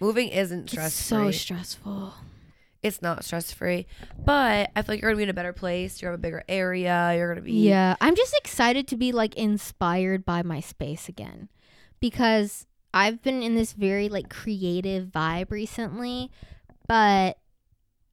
[0.00, 2.12] Moving isn't it's stress so stressful.
[2.82, 3.86] it's not stress free.
[4.22, 6.02] But I feel like you're gonna be in a better place.
[6.02, 7.14] You're in a bigger area.
[7.16, 11.48] You're gonna be Yeah, I'm just excited to be like inspired by my space again
[12.00, 16.30] because I've been in this very like creative vibe recently,
[16.86, 17.38] but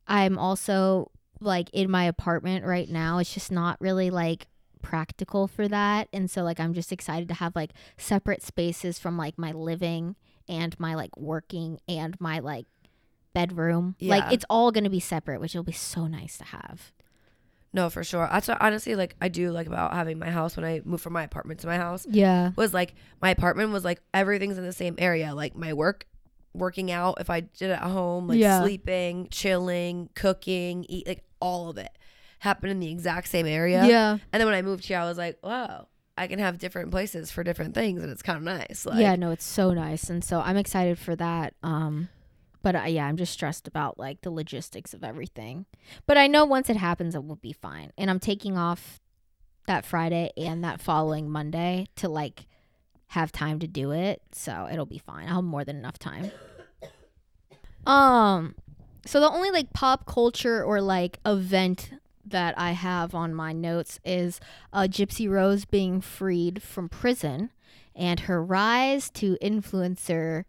[0.08, 1.11] I'm also
[1.42, 3.18] like in my apartment right now.
[3.18, 4.48] It's just not really like
[4.82, 6.08] practical for that.
[6.14, 10.16] And so like I'm just excited to have like separate spaces from like my living
[10.50, 12.66] and my like working and my like
[13.34, 13.96] bedroom.
[14.00, 14.16] Yeah.
[14.18, 16.92] Like it's all going to be separate, which will be so nice to have.
[17.74, 18.28] No, for sure.
[18.30, 21.14] That's what honestly like I do like about having my house when I moved from
[21.14, 22.52] my apartment to my house Yeah.
[22.58, 25.34] was like my apartment was like everything's in the same area.
[25.34, 26.06] Like my work
[26.54, 28.62] working out if I did it at home, like Yeah.
[28.62, 31.98] sleeping, chilling, cooking, eat like all of it
[32.40, 33.86] happened in the exact same area.
[33.86, 34.12] Yeah.
[34.12, 37.32] And then when I moved here I was like, wow, I can have different places
[37.32, 38.86] for different things and it's kind of nice.
[38.86, 41.56] Like yeah, no, it's so nice, and so I'm excited for that.
[41.64, 42.10] Um,
[42.64, 45.66] but uh, yeah, I'm just stressed about like the logistics of everything.
[46.06, 47.92] But I know once it happens, it will be fine.
[47.98, 49.00] And I'm taking off
[49.68, 52.46] that Friday and that following Monday to like
[53.08, 55.28] have time to do it, so it'll be fine.
[55.28, 56.32] I'll have more than enough time.
[57.86, 58.56] Um,
[59.06, 61.92] so the only like pop culture or like event
[62.26, 64.40] that I have on my notes is
[64.72, 67.52] uh, Gypsy Rose being freed from prison
[67.96, 70.46] and her rise to influencer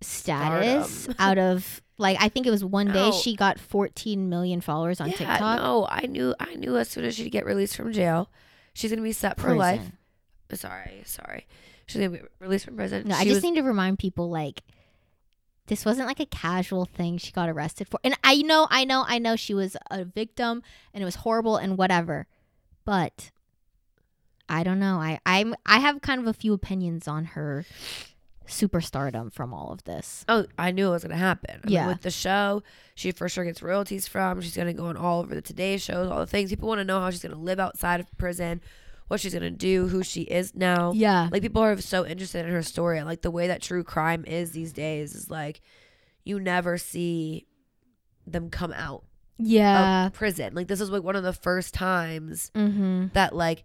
[0.00, 5.00] status out of like I think it was one day she got 14 million followers
[5.00, 5.60] on yeah, TikTok.
[5.60, 8.30] No, I knew I knew as soon as she'd get released from jail,
[8.74, 9.82] she's gonna be set for life.
[10.52, 11.46] Sorry, sorry.
[11.86, 13.08] She's gonna be released from prison.
[13.08, 14.62] No, I just was- need to remind people like
[15.68, 18.00] this wasn't like a casual thing she got arrested for.
[18.02, 21.56] And I know, I know, I know she was a victim and it was horrible
[21.56, 22.26] and whatever.
[22.84, 23.30] But
[24.48, 24.96] I don't know.
[24.98, 27.64] I I'm I have kind of a few opinions on her
[28.46, 30.24] superstardom from all of this.
[30.28, 31.60] Oh, I knew it was gonna happen.
[31.62, 31.86] I mean, Yeah.
[31.86, 32.62] with the show,
[32.94, 34.40] she for sure gets royalties from.
[34.40, 36.50] She's gonna go on all over the Today shows, all the things.
[36.50, 38.60] People want to know how she's gonna live outside of prison,
[39.08, 40.92] what she's gonna do, who she is now.
[40.94, 41.28] Yeah.
[41.32, 44.52] Like people are so interested in her story, like the way that true crime is
[44.52, 45.60] these days is like
[46.24, 47.46] you never see
[48.26, 49.04] them come out
[49.38, 50.06] Yeah.
[50.06, 50.54] of prison.
[50.54, 53.06] Like this is like one of the first times Mm-hmm.
[53.14, 53.64] that like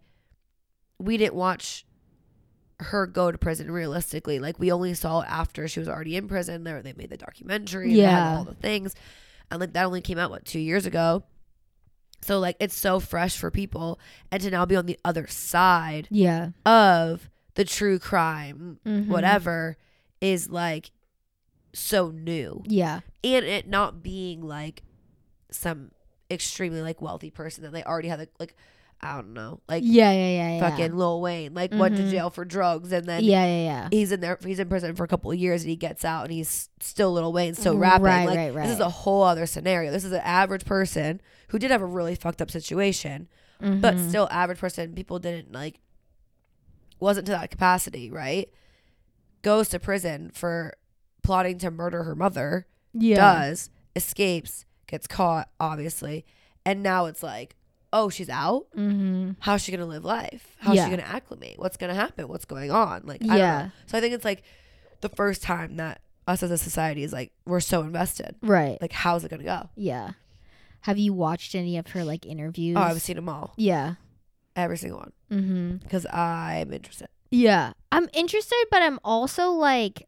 [0.99, 1.86] we didn't watch
[2.79, 4.39] her go to prison realistically.
[4.39, 6.63] Like we only saw it after she was already in prison.
[6.63, 8.38] There they made the documentary, and Yeah.
[8.38, 8.95] all the things.
[9.51, 11.23] And like that only came out what two years ago.
[12.23, 13.99] So like it's so fresh for people
[14.31, 16.49] and to now be on the other side Yeah.
[16.65, 19.07] of the true crime, Mhm.
[19.07, 19.77] whatever,
[20.21, 20.91] is like
[21.73, 22.63] so new.
[22.65, 23.01] Yeah.
[23.23, 24.83] And it not being like
[25.51, 25.91] some
[26.31, 28.55] extremely like wealthy person that they already have like
[29.05, 30.11] I don't know, like Yeah.
[30.11, 30.27] Yeah.
[30.29, 30.57] Yeah.
[30.57, 30.69] Yeah.
[30.69, 32.09] fucking Lil Wayne, like went to Mhm.
[32.09, 33.45] jail for drugs and then Yeah.
[33.45, 33.63] Yeah.
[33.63, 33.87] Yeah.
[33.91, 36.23] he's in there he's in prison for a couple of years and he gets out
[36.23, 38.03] and he's still Lil Wayne, still rapping.
[38.05, 39.91] Right, like right, this is a whole other scenario.
[39.91, 43.27] This is an average person who did have a really fucked up situation,
[43.59, 44.07] but Mhm.
[44.09, 44.93] still average person.
[44.93, 45.79] People didn't like
[46.99, 48.49] wasn't to that capacity, right?
[49.41, 50.73] Goes to prison for
[51.21, 53.15] plotting to murder her mother, yeah.
[53.17, 56.25] does, escapes, gets caught, obviously,
[56.65, 57.55] and now it's like,
[57.93, 59.32] oh, she's out Mm-hmm.
[59.39, 60.56] how's she gonna live life?
[60.60, 60.86] How's Yeah.
[60.86, 61.58] she gonna acclimate?
[61.58, 62.27] What's gonna happen?
[62.27, 63.03] What's going on?
[63.06, 63.62] Like, I don't Yeah.
[63.65, 63.71] know.
[63.86, 64.43] So I think it's like
[65.01, 68.36] the first time that us as a society is like we're so invested.
[68.41, 68.77] Right.
[68.82, 69.69] Like, how's it gonna go?
[69.75, 70.12] Yeah.
[70.82, 72.75] Have you watched any of her like interviews?
[72.77, 73.95] Oh, I've seen them all, Yeah.
[74.56, 75.75] every single one, Mm-hmm.
[75.77, 77.08] because I'm interested.
[77.32, 77.73] Yeah.
[77.91, 80.08] I'm interested, but I'm also like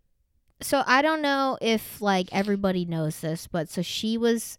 [0.62, 4.58] so I don't know if like everybody knows this, but so she was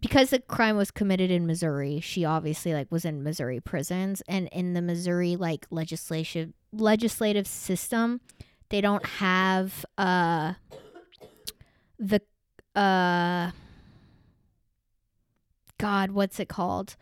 [0.00, 4.48] because the crime was committed in Missouri, she obviously like was in Missouri prisons and
[4.48, 8.20] in the Missouri like legislative legislative system,
[8.70, 10.54] they don't have uh
[11.98, 12.22] the
[12.74, 13.50] uh
[15.78, 16.96] God, what's it called?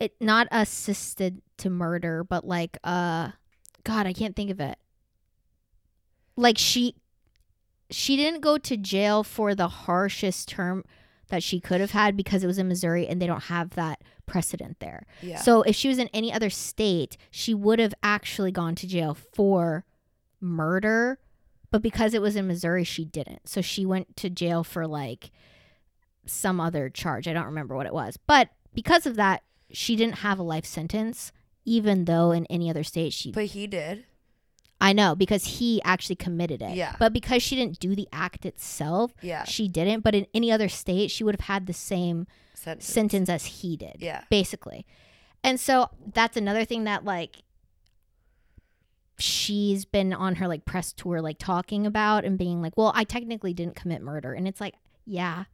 [0.00, 3.32] It not assisted to murder, but like uh
[3.84, 4.78] God, I can't think of it.
[6.36, 6.94] Like she
[7.90, 10.84] she didn't go to jail for the harshest term
[11.28, 14.02] that she could have had because it was in Missouri and they don't have that
[14.26, 15.06] precedent there.
[15.22, 15.38] Yeah.
[15.40, 19.16] So if she was in any other state, she would have actually gone to jail
[19.34, 19.84] for
[20.40, 21.18] murder,
[21.70, 23.48] but because it was in Missouri, she didn't.
[23.48, 25.30] So she went to jail for like
[26.26, 27.28] some other charge.
[27.28, 28.18] I don't remember what it was.
[28.26, 31.32] But because of that, she didn't have a life sentence
[31.68, 34.04] even though in any other state she but he did.
[34.80, 36.76] I know because he actually committed it.
[36.76, 36.94] Yeah.
[36.98, 39.44] But because she didn't do the act itself, Yeah.
[39.44, 40.00] she didn't.
[40.02, 42.86] But in any other state, she would have had the same Sentence.
[42.86, 43.96] sentence as he did.
[43.98, 44.22] Yeah.
[44.30, 44.86] Basically.
[45.42, 47.42] And so that's another thing that like
[49.18, 53.04] she's been on her like press tour like talking about and being like, "Well, I
[53.04, 55.44] technically didn't commit murder." And it's like, "Yeah."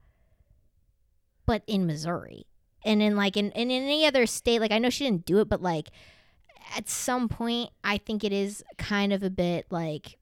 [1.47, 2.47] But in Missouri.
[2.85, 5.49] And in like in, in any other state, like I know she didn't do it,
[5.49, 5.89] but like
[6.77, 10.17] at some point I think it is kind of a bit like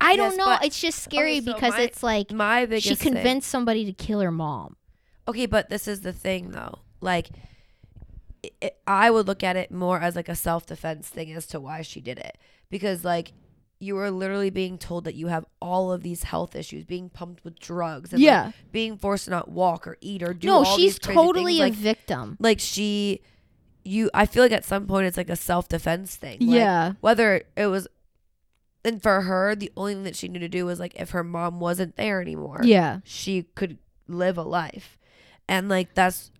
[0.00, 0.58] I don't know.
[0.62, 3.92] It's just scary so because my- it's like My biggest she thing- convinced somebody to
[3.92, 4.76] kill her mom.
[5.28, 6.80] Okay, but this is the thing though.
[7.00, 7.30] Like
[8.42, 11.60] it, it- I would look at it more as like a self-defense thing as to
[11.60, 12.36] why she did it.
[12.68, 13.32] Because like
[13.78, 17.44] you were literally being told that you have all of these health issues, being pumped
[17.44, 18.52] with drugs and like, Yeah.
[18.72, 22.36] being forced to not walk or eat or do no, she's totally a like victim.
[22.40, 23.20] like she
[23.84, 26.38] you I feel like at some point it's like a self-defense thing.
[26.40, 26.92] Like, Yeah.
[27.00, 27.88] Whether it was
[28.84, 31.22] and for her the only thing that she knew to do was like if her
[31.24, 32.98] mom wasn't there anymore Yeah.
[33.04, 34.98] she could live a life.
[35.48, 36.30] And like that's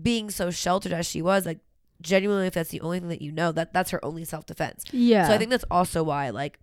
[0.00, 1.58] being so sheltered as she was, like
[2.00, 4.84] genuinely if that's the only thing that you know, that that's her only self defense.
[4.92, 5.26] Yeah.
[5.28, 6.58] So I think that's also why like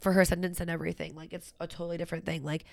[0.00, 2.44] for her sentence and everything, like it's a totally different thing.
[2.44, 2.64] Like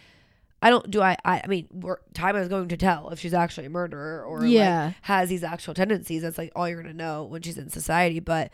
[0.62, 3.34] I don't do I I, I mean we're, time is going to tell if she's
[3.34, 4.92] actually a murderer or like Yeah.
[5.02, 6.22] has these actual tendencies.
[6.22, 8.20] That's like all you're gonna know when she's in society.
[8.20, 8.52] But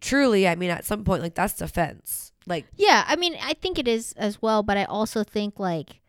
[0.00, 2.32] truly, I mean at some point like that's defense.
[2.46, 6.00] Like Yeah, I mean, I think it is as well, but I also think like,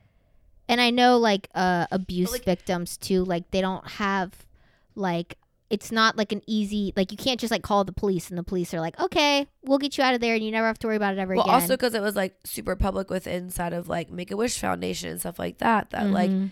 [0.68, 4.32] and I know like uh abuse like- victims too, like they don't have
[4.96, 5.38] like
[5.72, 8.44] it's not like an easy like you can't just like call the police and the
[8.44, 10.88] police are like okay we'll get you out of there and you never have to
[10.88, 11.54] worry about it ever well again.
[11.56, 15.40] also because it was like super public with inside of like make-a-wish foundation and stuff
[15.40, 16.50] like that that like Mhm.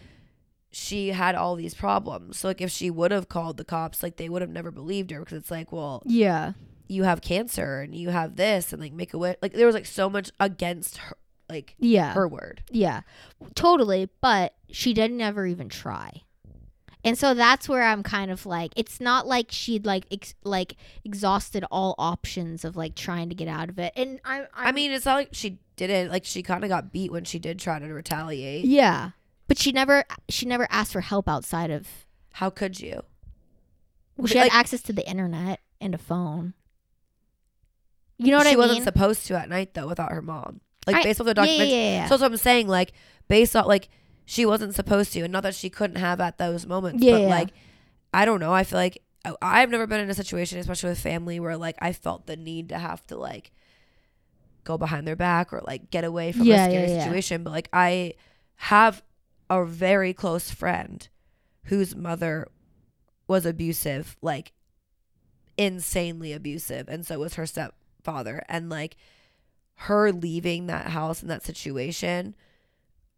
[0.72, 4.18] she had all these problems so like if she would have called the cops like
[4.18, 6.54] they would have never believed her because it's like well yeah,
[6.88, 9.76] you have cancer and you have this and like make a wish like there was
[9.76, 11.16] like so much against her
[11.50, 13.02] like yeah, her word yeah,
[13.56, 14.08] totally.
[14.22, 16.22] But she didn't ever even try.
[17.04, 20.76] And so that's where I'm kind of like, it's not like she'd like ex- like
[21.06, 23.94] exhausted all options of like trying to get out of it.
[23.96, 26.92] And I, i i mean it's not like she didn't like she kind of got
[26.92, 29.12] beat when she did try to retaliate Yeah.
[29.48, 31.88] But she never she never asked for help outside of
[32.34, 33.02] how could you
[34.18, 36.54] well, she Like- had access to the internet and a phone.
[38.18, 38.54] You know what I mean?
[38.56, 41.34] she wasn't supposed to at night though without her mom like I- based off the
[41.36, 42.06] yeah, yeah, documentary yeah, yeah.
[42.06, 42.68] So that's what I'm saying.
[42.68, 42.92] Like
[43.30, 43.88] based on like
[44.32, 47.04] she wasn't supposed to, and not that she couldn't have at those moments.
[47.04, 47.28] Yeah, but yeah.
[47.30, 47.50] like
[48.14, 48.54] I don't know.
[48.54, 51.78] I feel like I- I've never been in a situation, especially with family, where like
[51.80, 53.52] I felt the need to have to like
[54.66, 57.04] go behind their back or like get away from Yeah, a scary yeah.
[57.06, 57.44] situation.
[57.44, 58.14] But like I
[58.58, 59.02] have
[59.50, 61.08] a very close friend
[61.64, 62.48] whose mother
[63.28, 64.52] was abusive, like
[65.58, 68.96] insanely abusive, and so was her stepfather, and like
[69.84, 72.36] her leaving that house in that situation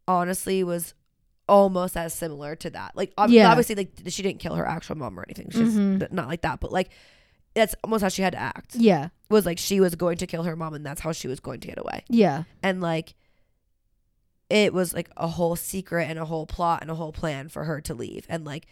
[0.07, 0.93] honestly was
[1.47, 2.95] almost as similar to that.
[2.95, 3.49] Like ob- Yeah.
[3.49, 5.49] obviously like she didn't kill her actual mom or anything.
[5.51, 6.11] She's Mhm.
[6.11, 6.89] not like that, but like
[7.53, 8.75] that's almost how she had to act.
[8.75, 9.09] yeah.
[9.29, 11.59] Was like she was going to kill her mom and that's how she was going
[11.61, 12.03] to get away.
[12.09, 12.43] Yeah.
[12.63, 13.15] And like
[14.49, 17.63] it was like a whole secret and a whole plot and a whole plan for
[17.65, 18.25] her to leave.
[18.29, 18.65] And like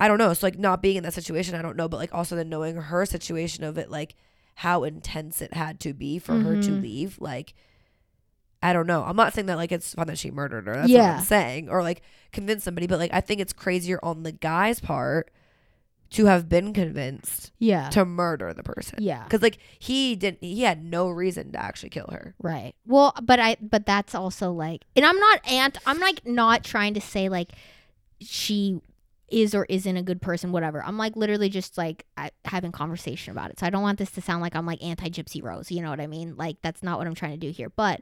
[0.00, 0.32] I don't know.
[0.34, 2.76] So like not being in that situation, I don't know, but like also then knowing
[2.76, 4.14] her situation of it like
[4.54, 7.54] how intense it had to be for her to leave, like
[8.62, 9.04] I don't know.
[9.04, 10.74] I'm not saying that like it's fun that she murdered her.
[10.74, 11.18] That's what Yeah.
[11.18, 11.68] I'm saying.
[11.68, 15.30] Or like convince somebody, but like I think it's crazier on the guy's part
[16.10, 17.88] to have been convinced Yeah.
[17.90, 18.98] to murder the person.
[19.02, 19.24] Yeah.
[19.28, 22.34] Cuz like he didn't he had no reason to actually kill her.
[22.40, 22.74] Right.
[22.86, 26.94] Well, but I but that's also like and I'm not ant I'm like not trying
[26.94, 27.52] to say like
[28.20, 28.80] she
[29.28, 30.82] is or isn't a good person whatever.
[30.82, 33.60] I'm like literally just like I, having conversation about it.
[33.60, 35.90] So I don't want this to sound like I'm like anti Gypsy Rose, you know
[35.90, 36.34] what I mean?
[36.36, 37.68] Like that's not what I'm trying to do here.
[37.68, 38.00] But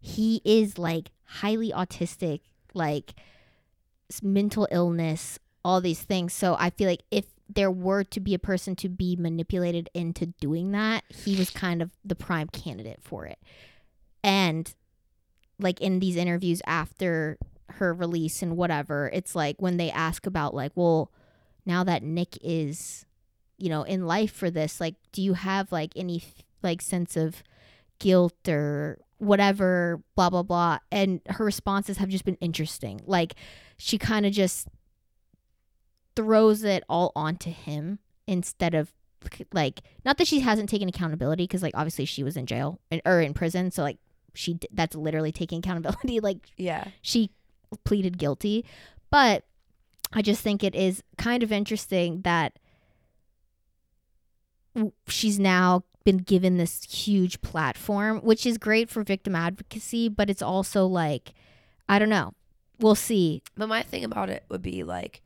[0.00, 2.40] he is like highly autistic,
[2.74, 3.14] like
[4.22, 6.32] mental illness, all these things.
[6.32, 10.26] So I feel like if there were to be a person to be manipulated into
[10.26, 13.38] doing that, he was kind of the prime candidate for it.
[14.24, 14.72] And
[15.58, 17.38] like in these interviews after
[17.74, 21.12] her release and whatever, it's like when they ask about like, well,
[21.66, 23.04] now that Nick is,
[23.58, 26.22] you know, in life for this, like, do you have like any
[26.62, 27.42] like sense of
[27.98, 30.78] guilt or whatever, blah blah blah.
[30.90, 33.00] And her responses have just been interesting.
[33.06, 33.34] Like
[33.76, 34.66] she kind of just
[36.16, 38.92] throws it all onto him instead of
[39.52, 43.20] like not that she hasn't taken accountability because like obviously she was in jail or
[43.20, 43.98] in prison so like
[44.34, 46.88] she that's literally taking accountability like Yeah.
[47.02, 47.30] she
[47.84, 48.64] pleaded guilty
[49.10, 49.44] but
[50.12, 52.58] i just think it is kind of interesting that
[55.06, 60.42] she's now been given this huge platform which is great for victim advocacy but it's
[60.42, 61.32] also like
[61.88, 62.32] i don't know
[62.80, 65.20] we'll see But my thing about it would be like,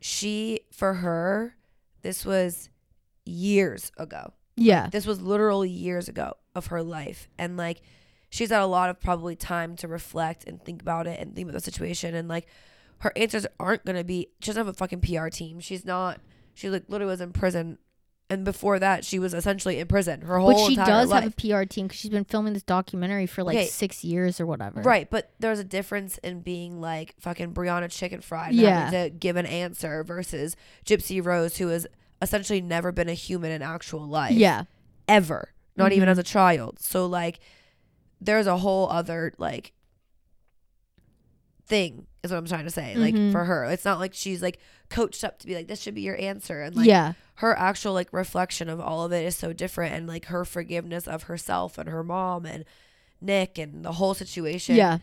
[0.00, 1.56] she, for her,
[2.02, 2.68] this was
[3.24, 4.32] years ago.
[4.56, 7.28] yeah This was literally years ago of her life.
[7.38, 7.82] And like,
[8.30, 11.48] she's had a lot of probably time to reflect and think about it and think
[11.48, 12.14] about the situation.
[12.14, 12.46] And like,
[12.98, 15.60] her answers aren't going to be, she doesn't have a fucking PR team.
[15.60, 16.20] She's not,
[16.54, 17.78] she like literally was in prison.
[18.32, 20.56] And before that, she was essentially in prison her whole life.
[20.58, 21.24] but she does life.
[21.24, 23.66] have a pr team because she's been filming this documentary for like Okay.
[23.66, 28.48] six years or whatever Right, but there's a difference in being like fucking Brianna Chickenfry
[28.52, 28.90] Yeah.
[28.90, 30.56] to give an answer versus
[30.86, 31.86] Gypsy Rose, who has
[32.22, 34.32] essentially never been a human in actual life.
[34.32, 34.64] yeah
[35.08, 35.52] Ever.
[35.76, 36.12] Not even Mhm.
[36.12, 36.78] as a child.
[36.80, 37.38] So like
[38.20, 39.72] there's a whole other like
[41.66, 42.94] thing is what I'm trying to say.
[42.94, 43.32] Like Mhm.
[43.32, 43.64] for her.
[43.64, 44.58] It's not like she's like
[44.88, 46.62] coached up to be like, this should be your answer.
[46.62, 50.06] And like yeah her actual like reflection of all of it is so different and
[50.06, 52.64] like her forgiveness of herself and her mom and
[53.20, 54.98] Nick and the whole situation yeah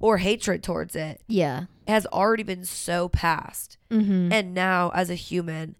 [0.00, 3.76] or hatred towards it yeah has already been so past.
[3.90, 4.32] mm-hmm.
[4.32, 5.76] And now, as a human,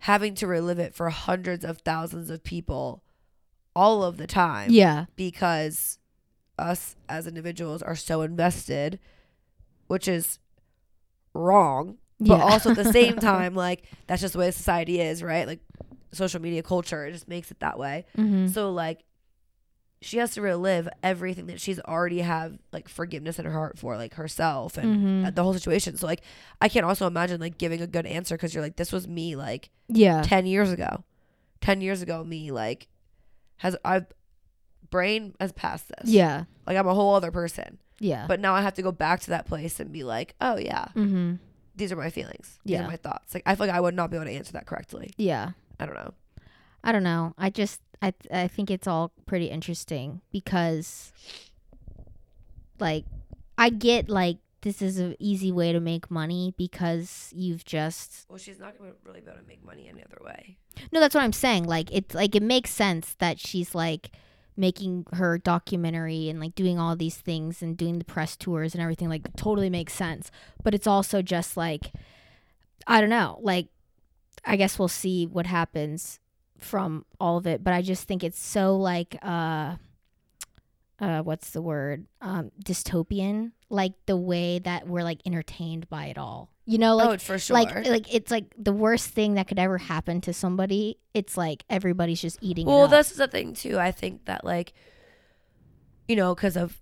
[0.00, 3.02] having to relive it for hundreds of thousands of people
[3.74, 5.98] all of the time yeah because
[6.58, 8.98] us as individuals are so invested,
[9.86, 10.38] which is
[11.34, 11.98] wrong.
[12.18, 12.44] But yeah.
[12.44, 15.46] also at the same time, like, that's just the way society is, right?
[15.46, 15.60] Like,
[16.12, 18.06] social media culture, it just makes it that way.
[18.16, 18.46] mm-hmm.
[18.48, 19.00] So like
[20.02, 23.96] she has to relive everything that she's already have like forgiveness in her heart for
[23.96, 25.26] like herself and Mhm.
[25.26, 25.96] uh, the whole situation.
[25.96, 26.22] So like
[26.60, 29.36] I can't also imagine like giving a good answer cuz you're like this was me
[29.36, 31.02] like yeah 10 years ago.
[31.60, 32.88] 10 years ago me like
[33.58, 34.06] has I've
[34.90, 36.08] brain has passed this.
[36.10, 37.78] yeah Like I'm a whole other person.
[38.00, 40.56] Yeah But now I have to go back to that place and be like, "Oh
[40.58, 41.34] yeah, mm-hmm.
[41.74, 42.58] these are my feelings.
[42.64, 42.84] These Yeah.
[42.84, 44.66] are my thoughts." Like I feel like I would not be able to answer that
[44.66, 45.12] correctly.
[45.16, 46.14] yeah I don't know.
[46.84, 47.34] I don't know.
[47.38, 51.12] I just I th- I think it's all pretty interesting because
[52.78, 53.04] like
[53.58, 58.38] I get like this is an easy way to make money because you've just Well,
[58.38, 60.58] she's not going to really be able to make money any other way.
[60.92, 61.64] No, that's what I'm saying.
[61.64, 64.10] Like it's like it makes sense that she's like
[64.56, 68.82] making her documentary and like doing all these things and doing the press tours and
[68.82, 70.30] everything like totally makes sense.
[70.62, 71.92] But it's also just like
[72.86, 73.38] I don't know.
[73.42, 73.68] Like
[74.44, 76.20] I guess we'll see what happens
[76.58, 79.76] from all of it, but I just think it's so like uh
[80.98, 82.06] uh what's the word?
[82.20, 86.50] Um dystopian like the way that we're like entertained by it all.
[86.64, 87.54] You know like oh, for sure.
[87.54, 90.98] like like it's like the worst thing that could ever happen to somebody.
[91.14, 92.66] It's like everybody's just eating.
[92.66, 92.90] Well, it up.
[92.90, 93.78] this is the thing too.
[93.78, 94.72] I think that like,
[96.08, 96.80] you know, because of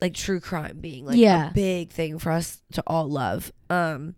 [0.00, 1.50] like true crime being like Yeah.
[1.50, 3.52] a big thing for us to all love.
[3.70, 4.14] Um,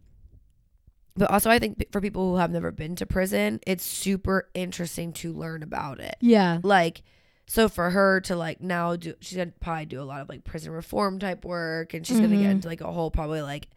[1.15, 5.13] but also I think for people who have never been to prison, it's super interesting
[5.15, 6.17] to learn about it.
[6.21, 7.03] yeah, Like,
[7.47, 10.45] so for her to like now do, she's gonna probably do a lot of like
[10.45, 12.51] prison reform type work, and she's gonna get Mhm.
[12.51, 13.69] into like a whole probably like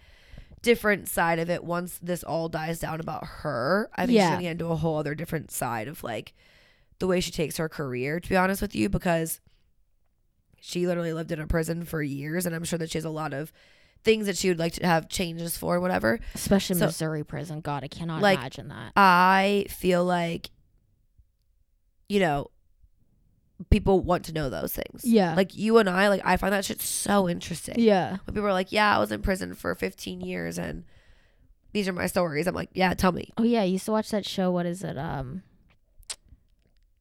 [0.61, 3.89] different side of it once this all dies down about her.
[3.95, 6.33] I think she's gonna get into a whole other different side of like
[6.99, 8.19] the way she takes her career.
[8.19, 9.39] To be honest with you, because
[10.59, 13.09] she literally lived in a prison for years, and I'm sure that she has a
[13.09, 13.53] lot of
[14.03, 16.19] things that she would like to have changes for, whatever.
[16.33, 17.61] especially So- Missouri prison.
[17.61, 18.93] God, I cannot Like, imagine that.
[18.97, 20.49] I feel like,
[22.07, 22.49] you know,
[23.69, 25.03] people want to know those things.
[25.03, 25.35] Yeah.
[25.35, 27.75] Like you and I, like I find that shit so interesting.
[27.79, 30.85] Yeah, When people are like, yeah, I was in prison for 15 years and
[31.73, 32.47] these are my stories.
[32.47, 33.31] I'm like, yeah, tell me.
[33.37, 34.49] Oh yeah, I used to watch that show.
[34.51, 34.97] What is it?
[34.97, 35.43] Um,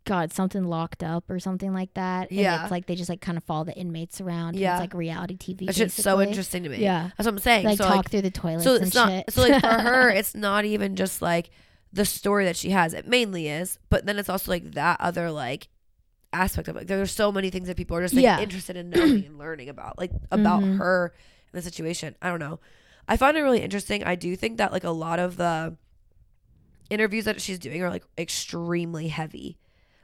[0.04, 2.30] God, something locked up or something like that.
[2.30, 2.62] And Yeah.
[2.62, 4.56] it's like they just like kind of follow the inmates around.
[4.56, 4.74] Yeah.
[4.74, 5.66] it's like reality TV.
[5.66, 6.78] That shit's so interesting to me.
[6.78, 7.66] Yeah, That's what I'm saying.
[7.66, 9.30] like so talk like, through the toilets so and it's not, shit.
[9.32, 11.50] so like for her, it's not even just like
[11.92, 12.94] the story that she has.
[12.94, 15.68] It mainly is, but then it's also like that other like
[16.32, 16.80] aspect of it.
[16.80, 18.40] Like there's so many things that people are just like Yeah.
[18.40, 20.76] interested in knowing and learning about, like about Mhm.
[20.78, 21.14] her
[21.52, 22.14] and the situation.
[22.20, 22.60] I don't know.
[23.08, 24.04] I find it really interesting.
[24.04, 25.76] I do think that like a lot of the
[26.90, 29.58] interviews that she's doing are like extremely heavy.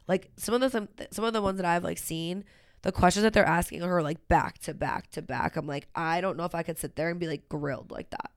[0.07, 2.45] Like some of the some, some of the ones that I've like seen,
[2.83, 5.57] the questions that they're asking her like back to back to back.
[5.57, 8.11] I'm like, I don't know if I could sit there and be like grilled like
[8.11, 8.31] that.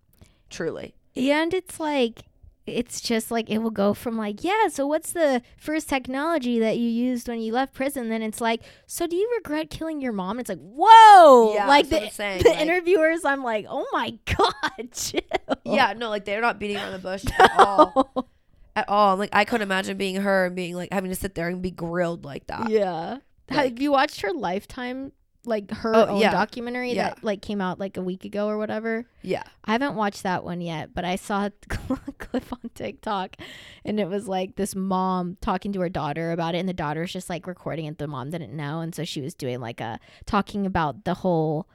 [0.49, 0.95] Truly.
[1.13, 2.21] yeah, and it's like
[2.67, 6.77] it's just like it will go from like yeah so what's the first technology that
[6.77, 10.11] you used when you left prison then it's like so do you regret killing your
[10.11, 14.17] mom it's like whoa Yeah, like the, saying, the like- interviewers i'm like oh my
[14.25, 15.21] god chill.
[15.63, 18.29] Yeah, no, like they're not beating around the bush at all.
[18.75, 19.17] At all.
[19.17, 21.71] Like I couldn't imagine being her and being like having to sit there and be
[21.71, 22.69] grilled like that.
[22.69, 23.17] yeah
[23.49, 25.11] Like- have you watched her lifetime
[25.47, 26.31] like her Oh, own yeah.
[26.31, 27.09] documentary Yeah.
[27.09, 29.43] that like came out like a week ago or whatever Yeah.
[29.65, 33.37] I haven't watched that one yet, but I saw a clip on TikTok
[33.85, 37.13] and it was like this mom talking to her daughter about it and the daughter's
[37.13, 39.99] just like recording it the mom didn't know and so she was doing like a
[40.25, 41.67] talking about the whole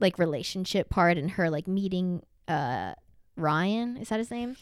[0.00, 2.94] like relationship part and her like meeting uh
[3.36, 4.56] Ryan, is that his name?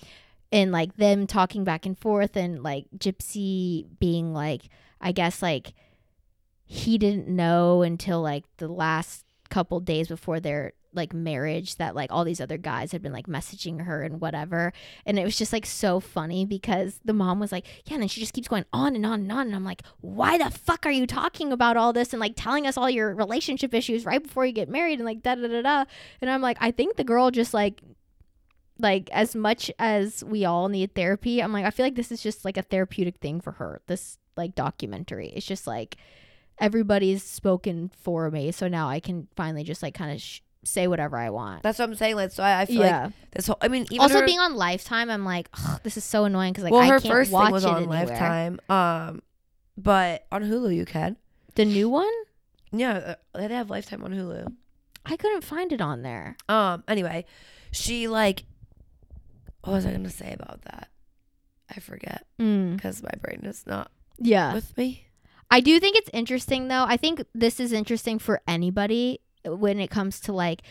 [0.51, 4.63] And like them talking back and forth and like Gypsy being like
[5.01, 5.75] I guess like
[6.65, 12.13] he didn't know until like the last couple days before their like marriage that like
[12.13, 14.73] all these other guys had been like messaging her and whatever.
[15.07, 18.09] And it was just like so funny because the mom was like yeah and then
[18.09, 19.47] she just keeps going on and on and on.
[19.47, 22.67] And i'm like why the fuck are you talking about all this and like telling
[22.67, 25.63] us all your relationship issues right before you get married and like da da da
[25.63, 25.85] da?
[26.21, 27.81] And i'm like i think the girl just like
[28.79, 32.23] like as much as we all need therapy i'm like i feel like this is
[32.23, 35.29] just like a therapeutic thing for her this like documentary.
[35.29, 35.97] It's just like
[36.63, 40.87] everybody's spoken for me so now i can finally just like kind of sh- say
[40.87, 42.15] whatever i want That's what I'm saying.
[42.15, 44.55] Like so I, I feel like this whole I mean even also her, being on
[44.55, 47.33] lifetime i'm like "Ugh, this is so annoying because like well i her can't first
[47.33, 48.07] watch thing was it on anywhere.
[48.07, 48.61] Lifetime.
[48.71, 49.23] Um
[49.77, 51.17] but on Hulu you can.
[51.57, 52.13] the new one
[52.71, 54.47] Yeah, uh, they have Lifetime on Hulu.
[55.05, 57.25] i couldn't find it on there Um anyway,
[57.73, 58.45] she like
[59.63, 60.89] what was I going to say about that?
[61.71, 62.81] I forget mm.
[62.81, 65.07] cuz my brain is not yeah with me.
[65.53, 66.85] I do think it's interesting though.
[66.89, 70.63] I think this is interesting for anybody uh, when it comes to like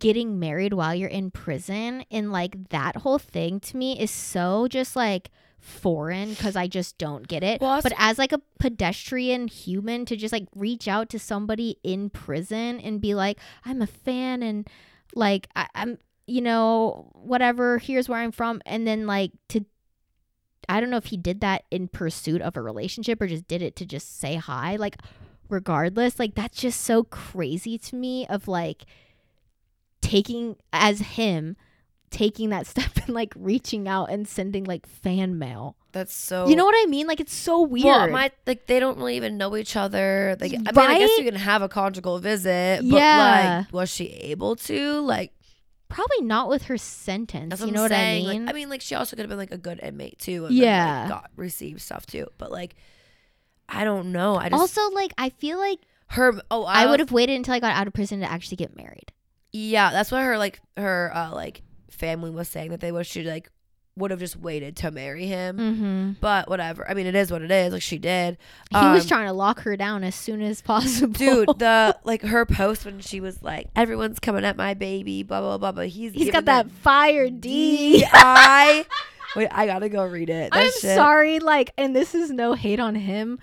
[0.00, 4.66] getting married while you're in prison and like that whole thing to me is so
[4.66, 5.30] just like
[5.60, 7.60] foreign because I just don't get it.
[7.60, 12.10] Well, but as like a pedestrian human to just like reach out to somebody in
[12.10, 14.68] prison and be like, I'm a fan and
[15.14, 19.64] like I, I'm you know, whatever, here's where I'm from and then like to
[20.70, 23.60] I don't know if he did that in pursuit of a relationship or just did
[23.60, 24.76] it to just say hi.
[24.76, 24.96] Like,
[25.48, 28.84] regardless, like that's just so crazy to me of like
[30.00, 31.56] taking as him
[32.10, 35.76] taking that step and like reaching out and sending like fan mail.
[35.92, 37.06] That's so You know what I mean?
[37.06, 37.84] Like it's so weird.
[37.84, 40.36] Well, my like they don't really even know each other.
[40.40, 43.62] Like I mean, I guess you can have a conjugal visit, but Yeah.
[43.64, 45.00] like, was she able to?
[45.00, 45.32] Like,
[45.90, 47.50] Probably not with her sentence.
[47.50, 47.98] that's you what know I'm what.
[47.98, 48.44] I mean?
[48.46, 50.46] Like, I mean, like she also could have been like a good inmate too.
[50.46, 50.84] And Yeah.
[50.86, 52.26] then, like, got received stuff too.
[52.38, 52.76] But like,
[53.68, 54.36] I don't know.
[54.36, 56.40] I just also, like I feel like her.
[56.50, 58.76] Oh, I, was- would have waited until I got out of prison to actually get
[58.76, 59.12] married.
[59.52, 63.22] Yeah, that's what her like her uh like family was saying that they wish she
[63.24, 63.50] like
[63.96, 65.58] would have just waited to marry him.
[65.58, 66.10] Mm-hmm.
[66.20, 66.88] But whatever.
[66.88, 67.72] I mean, it is what it is.
[67.72, 68.38] Like she did.
[68.70, 71.12] He was Um, trying to lock her down as soon as possible.
[71.12, 75.40] dude the like her post when she was like everyone's coming at my baby blah
[75.40, 78.04] blah blah but he's he's got that fire D.
[78.10, 78.86] I
[79.36, 82.54] wait I gotta go read it that I'm shit, sorry, like, and this is no
[82.54, 83.38] hate on him,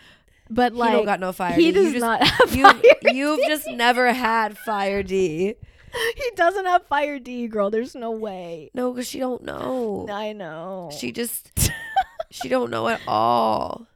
[0.50, 1.72] but like, he don't got no fire he D.
[1.74, 3.14] does you just, not have you fire.
[3.14, 5.56] you've just never had fire D
[6.16, 7.70] he doesn't have fire D, girl.
[7.70, 8.70] There's no way.
[8.74, 10.90] no because she don't know I know.
[10.98, 11.52] she just
[12.32, 13.88] she don't know at all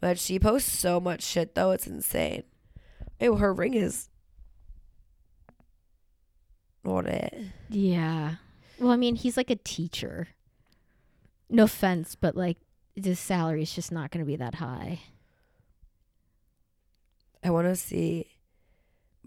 [0.00, 2.42] but she posts so much shit though it's insane
[3.20, 4.08] Ew, her ring is
[6.82, 7.34] what it
[7.68, 8.34] yeah.
[8.78, 10.28] Well, I mean, he's like a teacher.
[11.48, 12.58] No offense, but like,
[12.96, 15.00] his salary is just not going to be that high.
[17.42, 18.26] I want to see.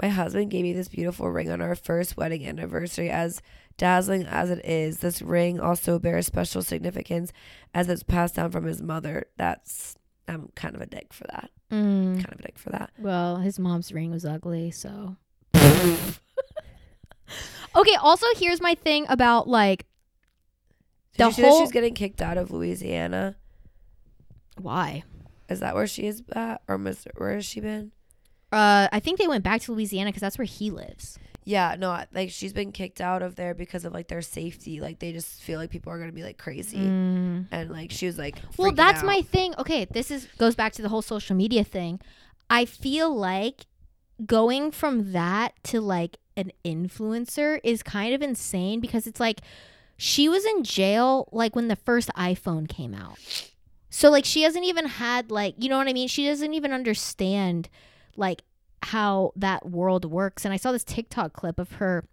[0.02, 3.10] My husband gave me this beautiful ring on our first wedding anniversary.
[3.10, 3.41] As
[3.78, 7.32] dazzling as it is, this ring also bears special significance
[7.74, 9.26] as it's passed down from his mother.
[9.38, 9.96] That's,
[10.28, 11.50] I'm kind of a dick for that.
[11.72, 12.16] Mm.
[12.16, 12.91] Kind of a dick for that.
[12.98, 15.16] Well, his mom's ring was ugly, so.
[17.76, 17.96] okay.
[18.02, 19.86] Also, here's my thing about like
[21.18, 23.36] Did The you see that whole- she's getting kicked out of Louisiana?
[24.58, 25.04] why.
[25.50, 26.62] Is that where she is at?
[26.68, 27.91] Or Mis- where has she been?
[28.56, 31.20] Uh, I think they went back to Louisiana because that's where he lives.
[31.43, 34.80] Yeah, no, like she's been kicked out of there because of like their safety.
[34.80, 36.78] Like they just feel like people are going to be like crazy.
[36.78, 37.47] Mm.
[37.51, 39.06] And like she was like, Well, that's out.
[39.06, 39.53] my thing.
[39.60, 41.99] Okay, this is goes back to the whole social media thing.
[42.49, 43.66] I feel like
[44.26, 49.41] going from that to like an influencer is kind of insane because it's like
[49.97, 53.20] she was in jail like when the first iPhone came out.
[53.89, 56.08] So like she hasn't even had like, you know what I mean?
[56.08, 57.70] She doesn't even understand
[58.16, 58.43] like
[58.84, 60.45] how that world works.
[60.45, 62.07] And I saw this TikTok clip of her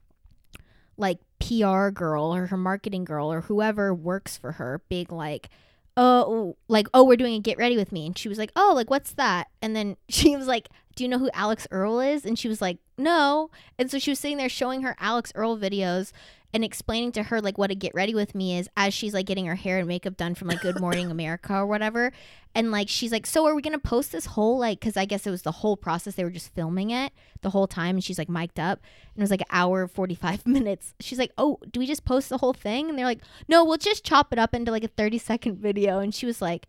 [0.97, 5.49] like PR girl or her marketing girl or whoever works for her being like,
[5.97, 8.07] oh, like, oh, we're doing a get ready with me.
[8.07, 9.49] And she was like, oh, like, what's that?
[9.61, 12.25] And then she was like, do you know who Alix Earle is?
[12.25, 13.51] And she was like, no.
[13.79, 16.13] And so she was sitting there showing her Alix Earle videos
[16.55, 19.27] and explaining to her like what a get ready with me is as she's like
[19.27, 22.13] getting her hair and makeup done from like Good Morning America or whatever.
[22.55, 24.79] And like she's like, so are we gonna post this whole like?
[24.81, 26.15] Because I guess it was the whole process.
[26.15, 28.81] They were just filming it the whole time, and she's like mic'd up,
[29.15, 30.95] and it was like an hour forty five minutes.
[31.01, 32.91] She's like, oh, do we just post the whole thing?
[32.91, 35.99] And they're like, no, we'll just chop it up into like a thirty second video.
[35.99, 36.67] And she was like.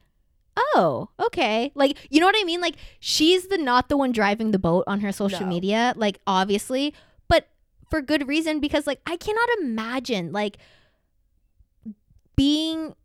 [0.75, 1.71] Oh, okay.
[1.73, 2.61] Like, you know what I mean?
[2.61, 5.47] Like, she's the not the one driving the boat on her social No.
[5.47, 6.93] media, like, obviously,
[7.93, 10.57] for good reason because, like, I cannot imagine, like,
[12.35, 12.95] being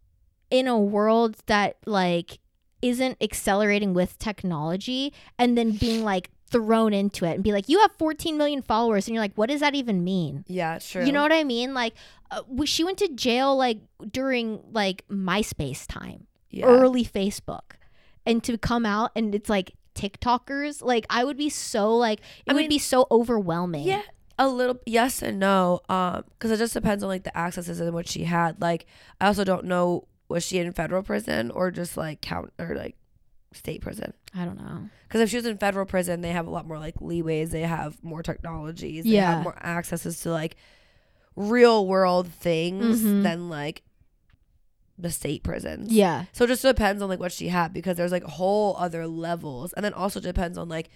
[0.51, 2.39] in a world that, like,
[2.81, 7.81] isn't accelerating with technology and then being, like, thrown into it and be like, you
[7.81, 9.07] have 14 million followers.
[9.07, 10.47] And you're like, what does that even mean?
[10.47, 11.05] Yeah, true.
[11.05, 11.75] You know what I mean?
[11.75, 11.93] Like,
[12.31, 13.81] uh, she went to jail, like,
[14.11, 16.65] during, like, MySpace time yeah.
[16.65, 17.73] early Facebook
[18.25, 22.53] and to come out and it's like TikTokers, like I would be so like it
[22.53, 23.87] I would mean, be so overwhelming.
[23.87, 24.03] Yeah,
[24.39, 25.81] a little yes and no.
[25.89, 28.61] Um, because it just depends on like the accesses and what she had.
[28.61, 28.87] Like,
[29.21, 32.97] I also don't know was she in federal prison or just like count or like
[33.53, 34.13] state prison.
[34.35, 34.89] I don't know.
[35.09, 37.51] Because if she was in federal prison, they have a lot more like leeways.
[37.51, 39.05] They have more technologies.
[39.05, 39.37] They Yeah.
[39.37, 40.57] have more accesses to like
[41.35, 43.23] real world things Mhm.
[43.23, 43.83] than like
[44.99, 45.93] the state prisons.
[45.93, 46.25] Yeah.
[46.33, 49.73] So it just depends on like what she had because there's like whole other levels,
[49.75, 50.91] and then also depends on like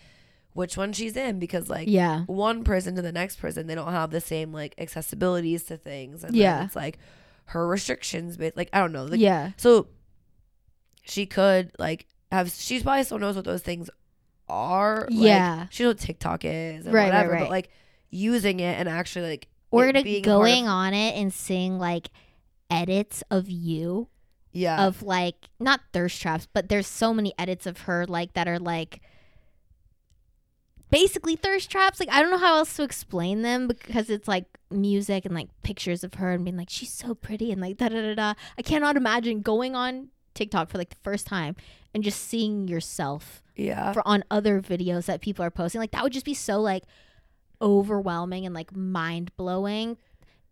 [0.54, 2.24] which one she's in because like Yeah.
[2.26, 6.24] one prison to the next prison, they don't have the same like accessibilities to things.
[6.24, 6.64] And Yeah.
[6.64, 6.98] it's like
[7.46, 9.04] her restrictions, but like I don't know.
[9.04, 9.52] Like, yeah.
[9.56, 9.88] So
[11.04, 12.50] she could like have.
[12.50, 13.90] She probably still knows what those things
[14.48, 15.06] are.
[15.10, 15.66] Like, Yeah.
[15.70, 17.32] she knows what TikTok is and Right, right, whatever.
[17.32, 17.40] right.
[17.40, 17.70] But like
[18.10, 21.78] using it and actually like Or it to being of- going on it and seeing
[21.78, 22.08] like
[22.70, 24.08] edits of you
[24.54, 28.46] yeah of like not thirst traps, but there's so many edits of her like that
[28.48, 29.00] are like
[30.92, 31.98] basically thirst traps.
[31.98, 35.48] Like I don't know how else to explain them because it's like music and like
[35.62, 38.34] pictures of her and being like she's so pretty and like da da da da.
[38.56, 41.56] I cannot imagine going on TikTok for like the first time
[41.92, 45.80] and just seeing yourself yeah for on other videos that people are posting.
[45.80, 46.84] Like that would just be so like
[47.60, 49.96] overwhelming and like mind blowing.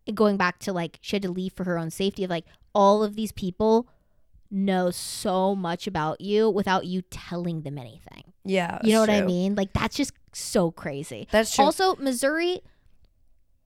[0.07, 2.47] And going back to like she had to leave for her own safety of like
[2.75, 3.87] all of these people
[4.51, 8.25] know so much about you without you telling them anything.
[8.45, 8.79] yeah.
[8.83, 9.55] you know what I mean?
[9.55, 11.29] Like that's just so crazy.
[11.31, 11.65] That's true.
[11.65, 12.61] Also, Missouri,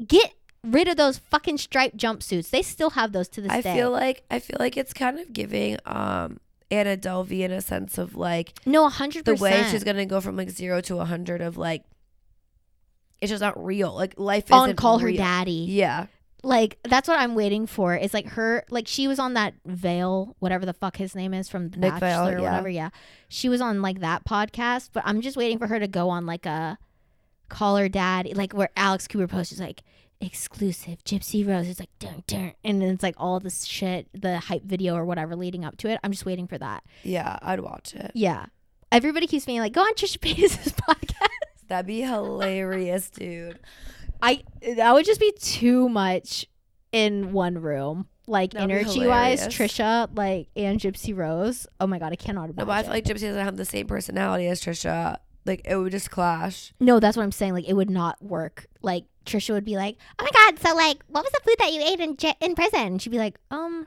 [0.07, 2.51] get rid of those fucking striped jumpsuits.
[2.51, 3.75] They still have those to this I day.
[3.75, 6.39] feel like I feel like it's kind of giving um
[6.71, 10.37] Anna Delvey in a sense of like no, hundred the way she's gonna go from
[10.37, 11.85] like zero to a hundred of like
[13.21, 13.95] it's just not real.
[13.95, 15.67] Like life isn't on call her daddy.
[15.69, 16.07] Yeah.
[16.45, 17.97] Like that's what I'm waiting for.
[17.97, 21.49] Is like her like she was on that Viall, whatever the fuck his name is
[21.49, 22.51] from The Nick Bachelor or yeah.
[22.51, 22.69] whatever.
[22.69, 22.91] Yeah,
[23.29, 26.27] she was on like that podcast, but I'm just waiting for her to go on
[26.27, 26.79] like a
[27.49, 29.83] call her dad, like where Alex Cooper posts is like
[30.21, 31.69] exclusive Gypsy Rose.
[31.69, 35.05] It's like dun, dun, and then it's like all this shit, the hype video or
[35.05, 36.01] whatever leading up to it.
[36.03, 36.85] I'm just waiting for that.
[37.03, 38.13] Yeah, I'd watch it.
[38.15, 38.47] Yeah,
[38.93, 41.29] everybody keeps being like, go on Trisha Paytas' podcast.
[41.69, 43.59] That'd be hilarious, dude.
[44.25, 44.43] I
[44.77, 46.47] that would just be too much
[46.93, 48.09] in one room.
[48.27, 49.47] Like That'd be energy wise, hilarious.
[49.55, 51.67] Trisha, like and Gypsy Rose.
[51.79, 52.57] Oh my god, I cannot imagine.
[52.57, 55.19] No, but I feel like Gypsy doesn't have the same personality as Trisha.
[55.45, 56.73] Like it would just clash.
[56.81, 57.53] no, that's what I'm saying.
[57.53, 58.67] Like it would not work.
[58.81, 61.73] Like Trisha would be like, "Oh my god, so like, what was the food that
[61.75, 63.87] you ate in j- in prison?" And she'd be like, "Um,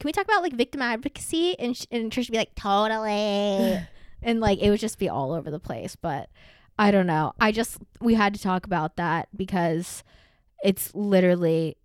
[0.00, 3.86] can we talk about like victim advocacy?" And sh- and Trisha would be like, "Totally."
[4.22, 5.94] and like it would just be all over the place.
[5.94, 6.28] But
[6.80, 7.32] I don't know.
[7.38, 10.02] I just we had to talk about that because
[10.64, 11.76] it's literally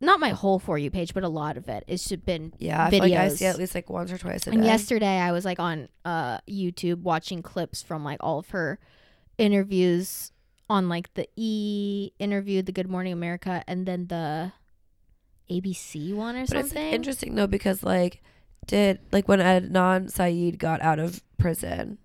[0.00, 1.84] not my whole for you page, but a lot of it.
[1.86, 3.50] It's just been Yeah, I feel like I see Videos.
[3.50, 4.56] at least like once or twice a day.
[4.56, 8.80] And yesterday I was like on uh YouTube watching clips from like all of her
[9.38, 10.32] interviews
[10.68, 14.52] on like the E interview, the Good Morning America, and then the
[15.50, 16.84] ABC one or but it's something.
[16.86, 18.20] like, interesting though because like
[18.66, 21.98] did like when Adnan Syed got out of prison,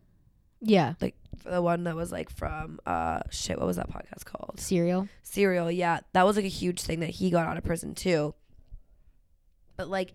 [0.61, 4.59] yeah, Like the one that was like from uh shit, what was that podcast called?
[4.59, 5.07] Serial.
[5.23, 8.33] Serial, yeah, that was like a huge thing that he got out of prison too.
[9.77, 10.13] But like,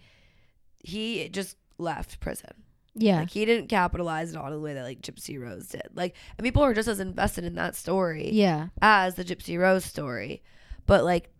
[0.78, 2.50] he just left prison.
[2.96, 5.88] Yeah, Like he didn't capitalize it on the way that like Gypsy Rose did.
[5.94, 9.84] Like, and people are just as invested in that story yeah, as the Gypsy Rose
[9.84, 10.42] story.
[10.86, 11.30] But like,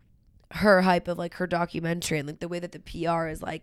[0.51, 3.63] her hype of like her documentary and like the way that the PR is like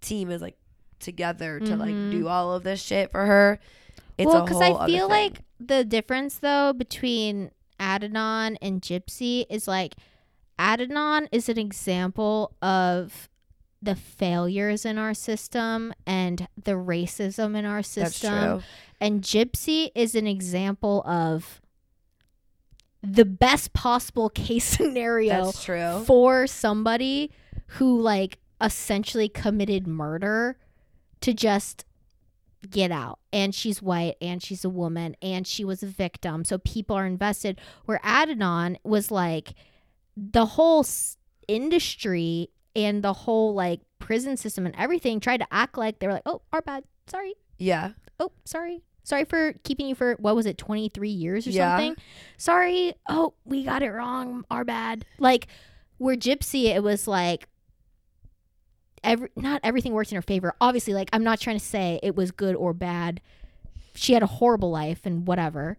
[0.00, 0.56] team is like
[1.00, 3.58] together to like do all of this shit for her.
[4.18, 7.50] It's well, because I feel like the difference though between
[7.80, 9.94] Adnan and Gypsy is like
[10.58, 13.28] Adnan is an example of
[13.80, 18.62] the failures in our system and the racism in our system.
[19.00, 21.60] And Gypsy is an example of
[23.02, 25.52] the best possible case scenario
[26.04, 27.30] for somebody
[27.72, 30.58] who like essentially committed murder
[31.20, 31.84] to just
[32.70, 33.18] get out.
[33.32, 36.44] And she's white and she's a woman and she was a victim.
[36.44, 37.60] So people are invested.
[37.84, 39.54] Where Adnan was like
[40.16, 45.76] the whole s- industry and the whole like prison system and everything tried to act
[45.76, 46.84] like they were like oh our bad.
[47.06, 47.34] Sorry.
[47.58, 47.92] Yeah.
[48.20, 48.82] oh sorry.
[49.04, 51.76] Sorry for keeping you for what was it 23 years or Yeah.
[51.78, 51.96] something?
[52.36, 52.94] Sorry.
[53.08, 54.44] Oh we got it wrong.
[54.50, 55.04] Our bad.
[55.18, 55.46] Like
[55.98, 57.48] where gypsy it was like
[59.04, 60.54] every not everything worked in her favor.
[60.60, 63.20] Obviously like i'm not trying to say it was good or bad.
[63.94, 65.76] She had a horrible life and whatever.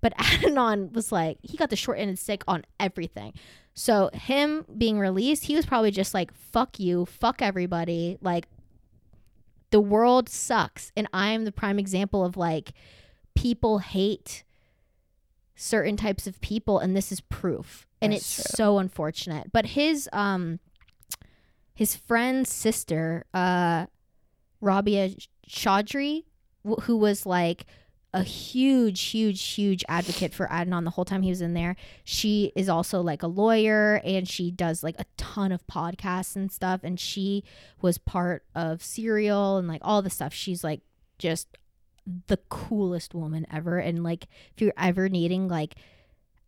[0.00, 3.34] But Adnan was like he got the short end of the stick on everything.
[3.74, 8.18] So him being released he was probably just like fuck you fuck everybody.
[8.20, 8.46] Like
[9.70, 10.92] the world sucks.
[10.96, 12.72] And i am the prime example of like
[13.34, 14.44] people hate
[15.56, 17.86] certain types of people and this is proof.
[18.00, 18.56] And That's it's true.
[18.56, 19.50] so unfortunate.
[19.52, 20.60] But his um
[21.74, 23.86] his friend's sister uh
[24.60, 25.10] Rabia
[25.48, 26.24] Chaudry
[26.66, 27.66] wh- who was like
[28.14, 31.74] a huge huge huge advocate for adnan the whole time he was in there.
[32.04, 36.50] She is also like a lawyer and she does like a ton of podcasts and
[36.50, 37.42] stuff and she
[37.82, 40.32] was part of serial and like all the stuff.
[40.32, 40.80] She's like
[41.18, 41.48] just
[42.28, 45.74] the coolest woman ever and like if you're ever needing like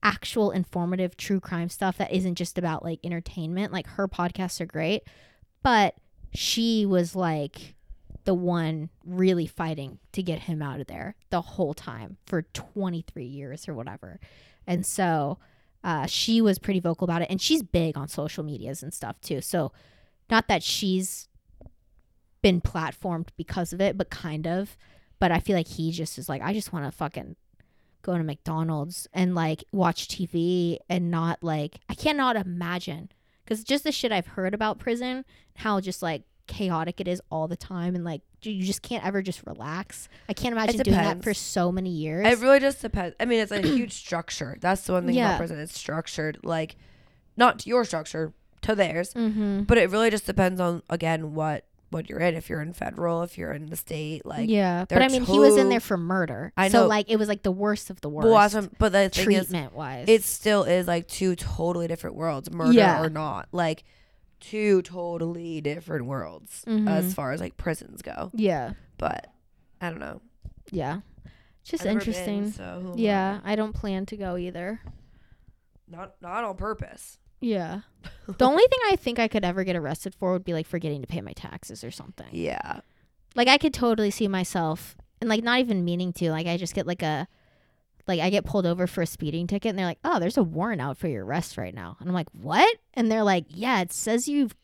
[0.07, 3.73] actual informative true crime stuff that isn't just about like entertainment.
[3.73, 5.03] Like her podcasts are great
[5.67, 5.97] but
[6.33, 7.75] she was like
[8.23, 13.25] the one really fighting to get him out of there the whole time for 23
[13.25, 14.21] years or whatever.
[14.65, 15.39] And so
[15.83, 19.21] uh, she was pretty vocal about it and she's big on social medias and stuff
[19.21, 19.41] too.
[19.41, 19.73] So
[20.31, 21.29] not that she's
[22.43, 24.77] been platformed because of it but kind of.
[25.19, 27.35] But i feel like he just is like i just want to fucking
[28.07, 33.11] go to mcdonald's and like watch tv and not like i cannot imagine
[33.45, 35.25] because just the shit i've heard about prison
[35.57, 39.21] how just like chaotic it is all the time and like you just can't ever
[39.23, 43.17] just relax i can't imagine doing that for so many years It really just depends.
[43.19, 44.57] I mean, it's a huge structure.
[44.61, 45.31] That's the one thing Yeah.
[45.31, 45.59] about prison.
[45.59, 46.77] It's structured like
[47.37, 48.33] not to your structure,
[48.63, 49.13] to theirs.
[49.15, 49.63] mm-hmm.
[49.65, 52.34] But it really just depends on again what what you're in.
[52.34, 55.39] If you're in federal, if you're in the state, like yeah but i mean he
[55.39, 58.09] was in there for murder I so like it was like the worst of the
[58.09, 61.87] worst Well, what- but the thing is, treatment wise it still is like two totally
[61.89, 63.03] different worlds, murder Yeah.
[63.03, 63.49] or not.
[63.53, 63.84] Like
[64.41, 66.89] two totally different worlds Mhm.
[66.89, 68.30] as far as like prisons go.
[68.34, 69.28] yeah But
[69.80, 70.20] I don't know.
[70.70, 71.01] yeah
[71.64, 74.80] just I've never been, interesting so yeah i don't plan to go either
[75.89, 77.18] not not on purpose.
[77.41, 77.80] Yeah.
[78.39, 81.01] The only thing I think I could ever get arrested for would be like forgetting
[81.01, 82.26] to pay my taxes or something.
[82.32, 82.80] Yeah,
[83.37, 86.30] Like I could totally see myself and like not even meaning to.
[86.30, 87.28] Like I just get like a
[88.09, 90.43] like I get pulled over for a speeding ticket and they're like, "Oh, there's a
[90.43, 93.80] warrant out for your arrest right now." And I'm like, "What?" And they're like, "Yeah,
[93.80, 94.55] it says you've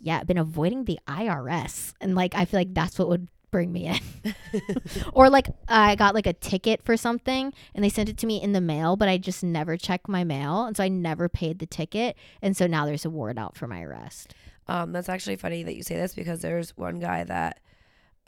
[0.00, 3.86] yeah, been avoiding the IRS." And like I feel like that's what would bring me
[3.86, 4.34] in.
[5.12, 8.40] or like I got like a ticket for something and they sent it to me
[8.42, 11.58] in the mail, but I just never checked my mail, and so I never paid
[11.58, 14.34] the ticket, and so now there's a warrant out for my arrest.
[14.68, 17.60] Um, that's actually funny that you say this because there's one guy that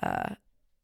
[0.03, 0.35] uh,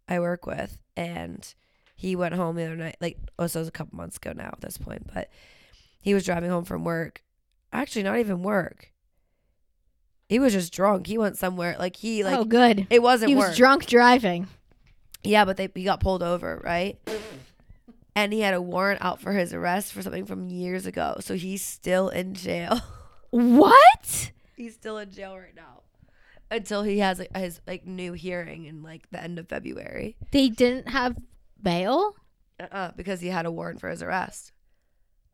[0.09, 1.55] I work with, and
[1.95, 2.97] he went home the other night.
[3.01, 5.30] Like, oh, so it was a couple months ago now at this point, but
[6.01, 7.22] he was driving home from work.
[7.72, 8.93] Actually, not even work.
[10.29, 11.07] He was just drunk.
[11.07, 11.77] He went somewhere.
[11.79, 12.87] Like he like oh, good.
[12.91, 13.49] it wasn't He work.
[13.49, 14.49] was drunk driving.
[15.22, 16.99] Yeah, but they he got pulled over, right?
[18.16, 21.16] And he had a warrant out for his arrest for something from years ago.
[21.20, 22.81] So he's still in jail.
[23.31, 24.31] What?
[24.57, 25.83] he's still in jail right now.
[26.53, 30.16] Until he has like, his like new hearing in like the end of February.
[30.31, 31.16] They didn't have
[31.61, 32.14] bail?
[32.61, 34.53] Uh-uh, because he had a warrant for his arrest.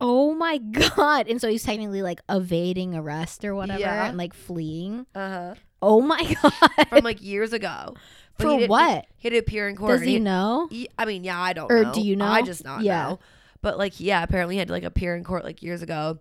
[0.03, 0.57] Oh my
[0.97, 1.27] god.
[1.29, 4.07] And so he's technically like evading arrest or whatever Yeah.
[4.07, 5.05] and like fleeing.
[5.15, 5.55] Uh-huh.
[5.81, 6.87] Oh my god.
[6.89, 7.93] From like years ago.
[8.37, 9.05] But For didn't- what?
[9.17, 9.91] He, had to appear in court.
[9.91, 10.67] Does and he know?
[10.71, 11.93] he- I mean, yeah, I don't Or know.
[11.93, 12.25] do you know?
[12.25, 13.03] I just not Yeah.
[13.03, 13.19] know.
[13.61, 16.19] But like, yeah, apparently he had to like appear in court like years ago.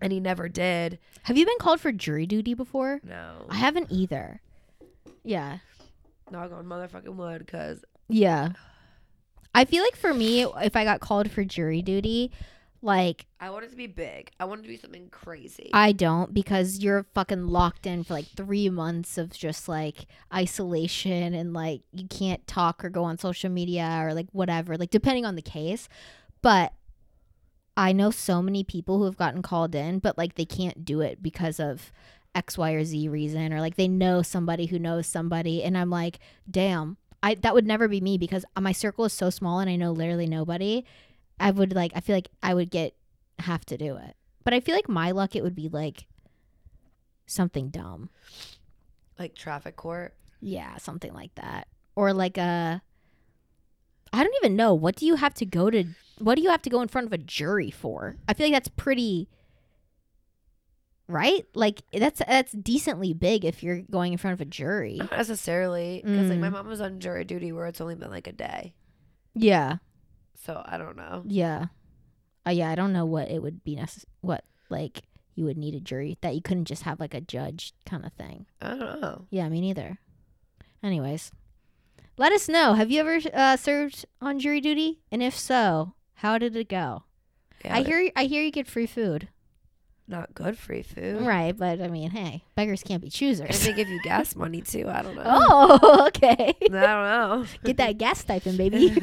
[0.00, 0.98] And he never did.
[1.24, 3.00] Have you been called for jury duty before?
[3.04, 3.44] No.
[3.50, 4.40] I haven't either.
[5.22, 5.58] Yeah.
[6.30, 8.52] Knock on motherfucking wood because Yeah.
[9.54, 12.30] I feel like for me, if I got called for jury duty,
[12.82, 14.30] like I want it to be big.
[14.40, 15.70] I want it to be something crazy.
[15.72, 21.34] I don't because you're fucking locked in for like three months of just like isolation
[21.34, 25.26] and like you can't talk or go on social media or like whatever, like depending
[25.26, 25.88] on the case.
[26.42, 26.72] But
[27.76, 31.00] I know so many people who have gotten called in, but like they can't do
[31.00, 31.92] it because of
[32.34, 35.90] X, Y, or Z reason, or like they know somebody who knows somebody, and I'm
[35.90, 36.18] like,
[36.50, 39.76] damn, I that would never be me because my circle is so small and I
[39.76, 40.84] know literally nobody.
[41.40, 42.94] I would like, I feel like I would get
[43.40, 44.14] have to do it,
[44.44, 46.06] but I feel like my luck it would be like
[47.26, 48.10] something dumb.
[49.18, 50.14] Like traffic court.
[50.40, 51.66] Yeah, something like that.
[51.96, 52.82] Or like a
[54.12, 54.74] I don't even know.
[54.74, 55.84] What do you have to go to
[56.18, 58.16] what do you have to go in front of a jury for?
[58.28, 59.28] I feel like that's pretty
[61.08, 61.44] right?
[61.54, 64.96] Like that's that's decently big if you're going in front of a jury.
[64.98, 66.02] Not necessarily.
[66.04, 66.52] Because like my Mm.
[66.52, 68.74] mom was on jury duty where it's only been like a day.
[69.34, 69.76] Yeah.
[70.44, 71.22] So I don't know.
[71.26, 71.66] Yeah.
[72.46, 75.02] Uh, yeah, I don't know what it would be necess- what like
[75.34, 78.12] you would need a jury that you couldn't just have like a judge kind of
[78.14, 78.46] thing.
[78.60, 79.26] I don't know.
[79.30, 79.98] Yeah, me neither.
[80.82, 81.30] Anyways,
[82.16, 82.72] let us know.
[82.74, 85.00] Have you ever uh, served on jury duty?
[85.12, 87.04] And if so, how did it go?
[87.64, 89.28] Yeah, I hear I hear you get free food.
[90.08, 91.20] not good free food.
[91.22, 93.64] Right, but I mean, hey, beggars can't be And choosers.
[93.64, 94.88] they give you gas money too.
[94.88, 95.22] I don't know.
[95.26, 96.54] oh, okay.
[96.58, 97.44] I don't know.
[97.64, 98.88] Get that gas stipend, baby.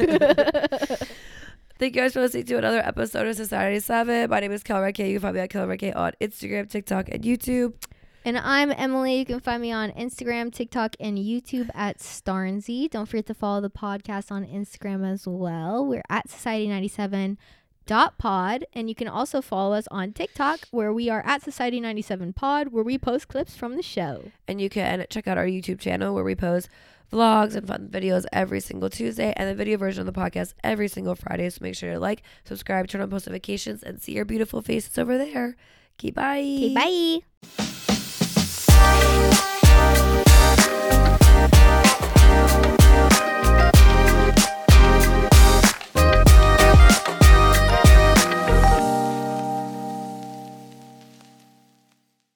[1.79, 4.29] Thank you guys for listening to another episode of Society 7.
[4.31, 5.09] My name is Kellen Redcay.
[5.09, 7.73] You can find me at Kellen Redcay on Instagram, TikTok, and YouTube.
[8.25, 9.19] and I'm Emily.
[9.19, 12.89] You can find me on Instagram, TikTok, and YouTube at Starnesey.
[12.89, 15.85] Don't forget to follow the podcast on Instagram as well.
[15.85, 17.37] We're at Society97
[17.87, 21.79] dot pod and you can also follow us on tiktok where we are at society
[21.79, 24.31] 97 pod where we post clips from the show.
[24.47, 26.69] And you can check out our youtube channel where we post
[27.11, 30.89] vlogs and fun videos every single tuesday and the video version of the podcast every
[30.89, 31.49] single friday.
[31.49, 34.97] So make sure to like subscribe turn on post notifications and see your beautiful faces
[34.97, 35.55] over there.
[35.97, 36.39] Okay bye.
[36.39, 37.21] Okay,
[43.15, 43.26] bye.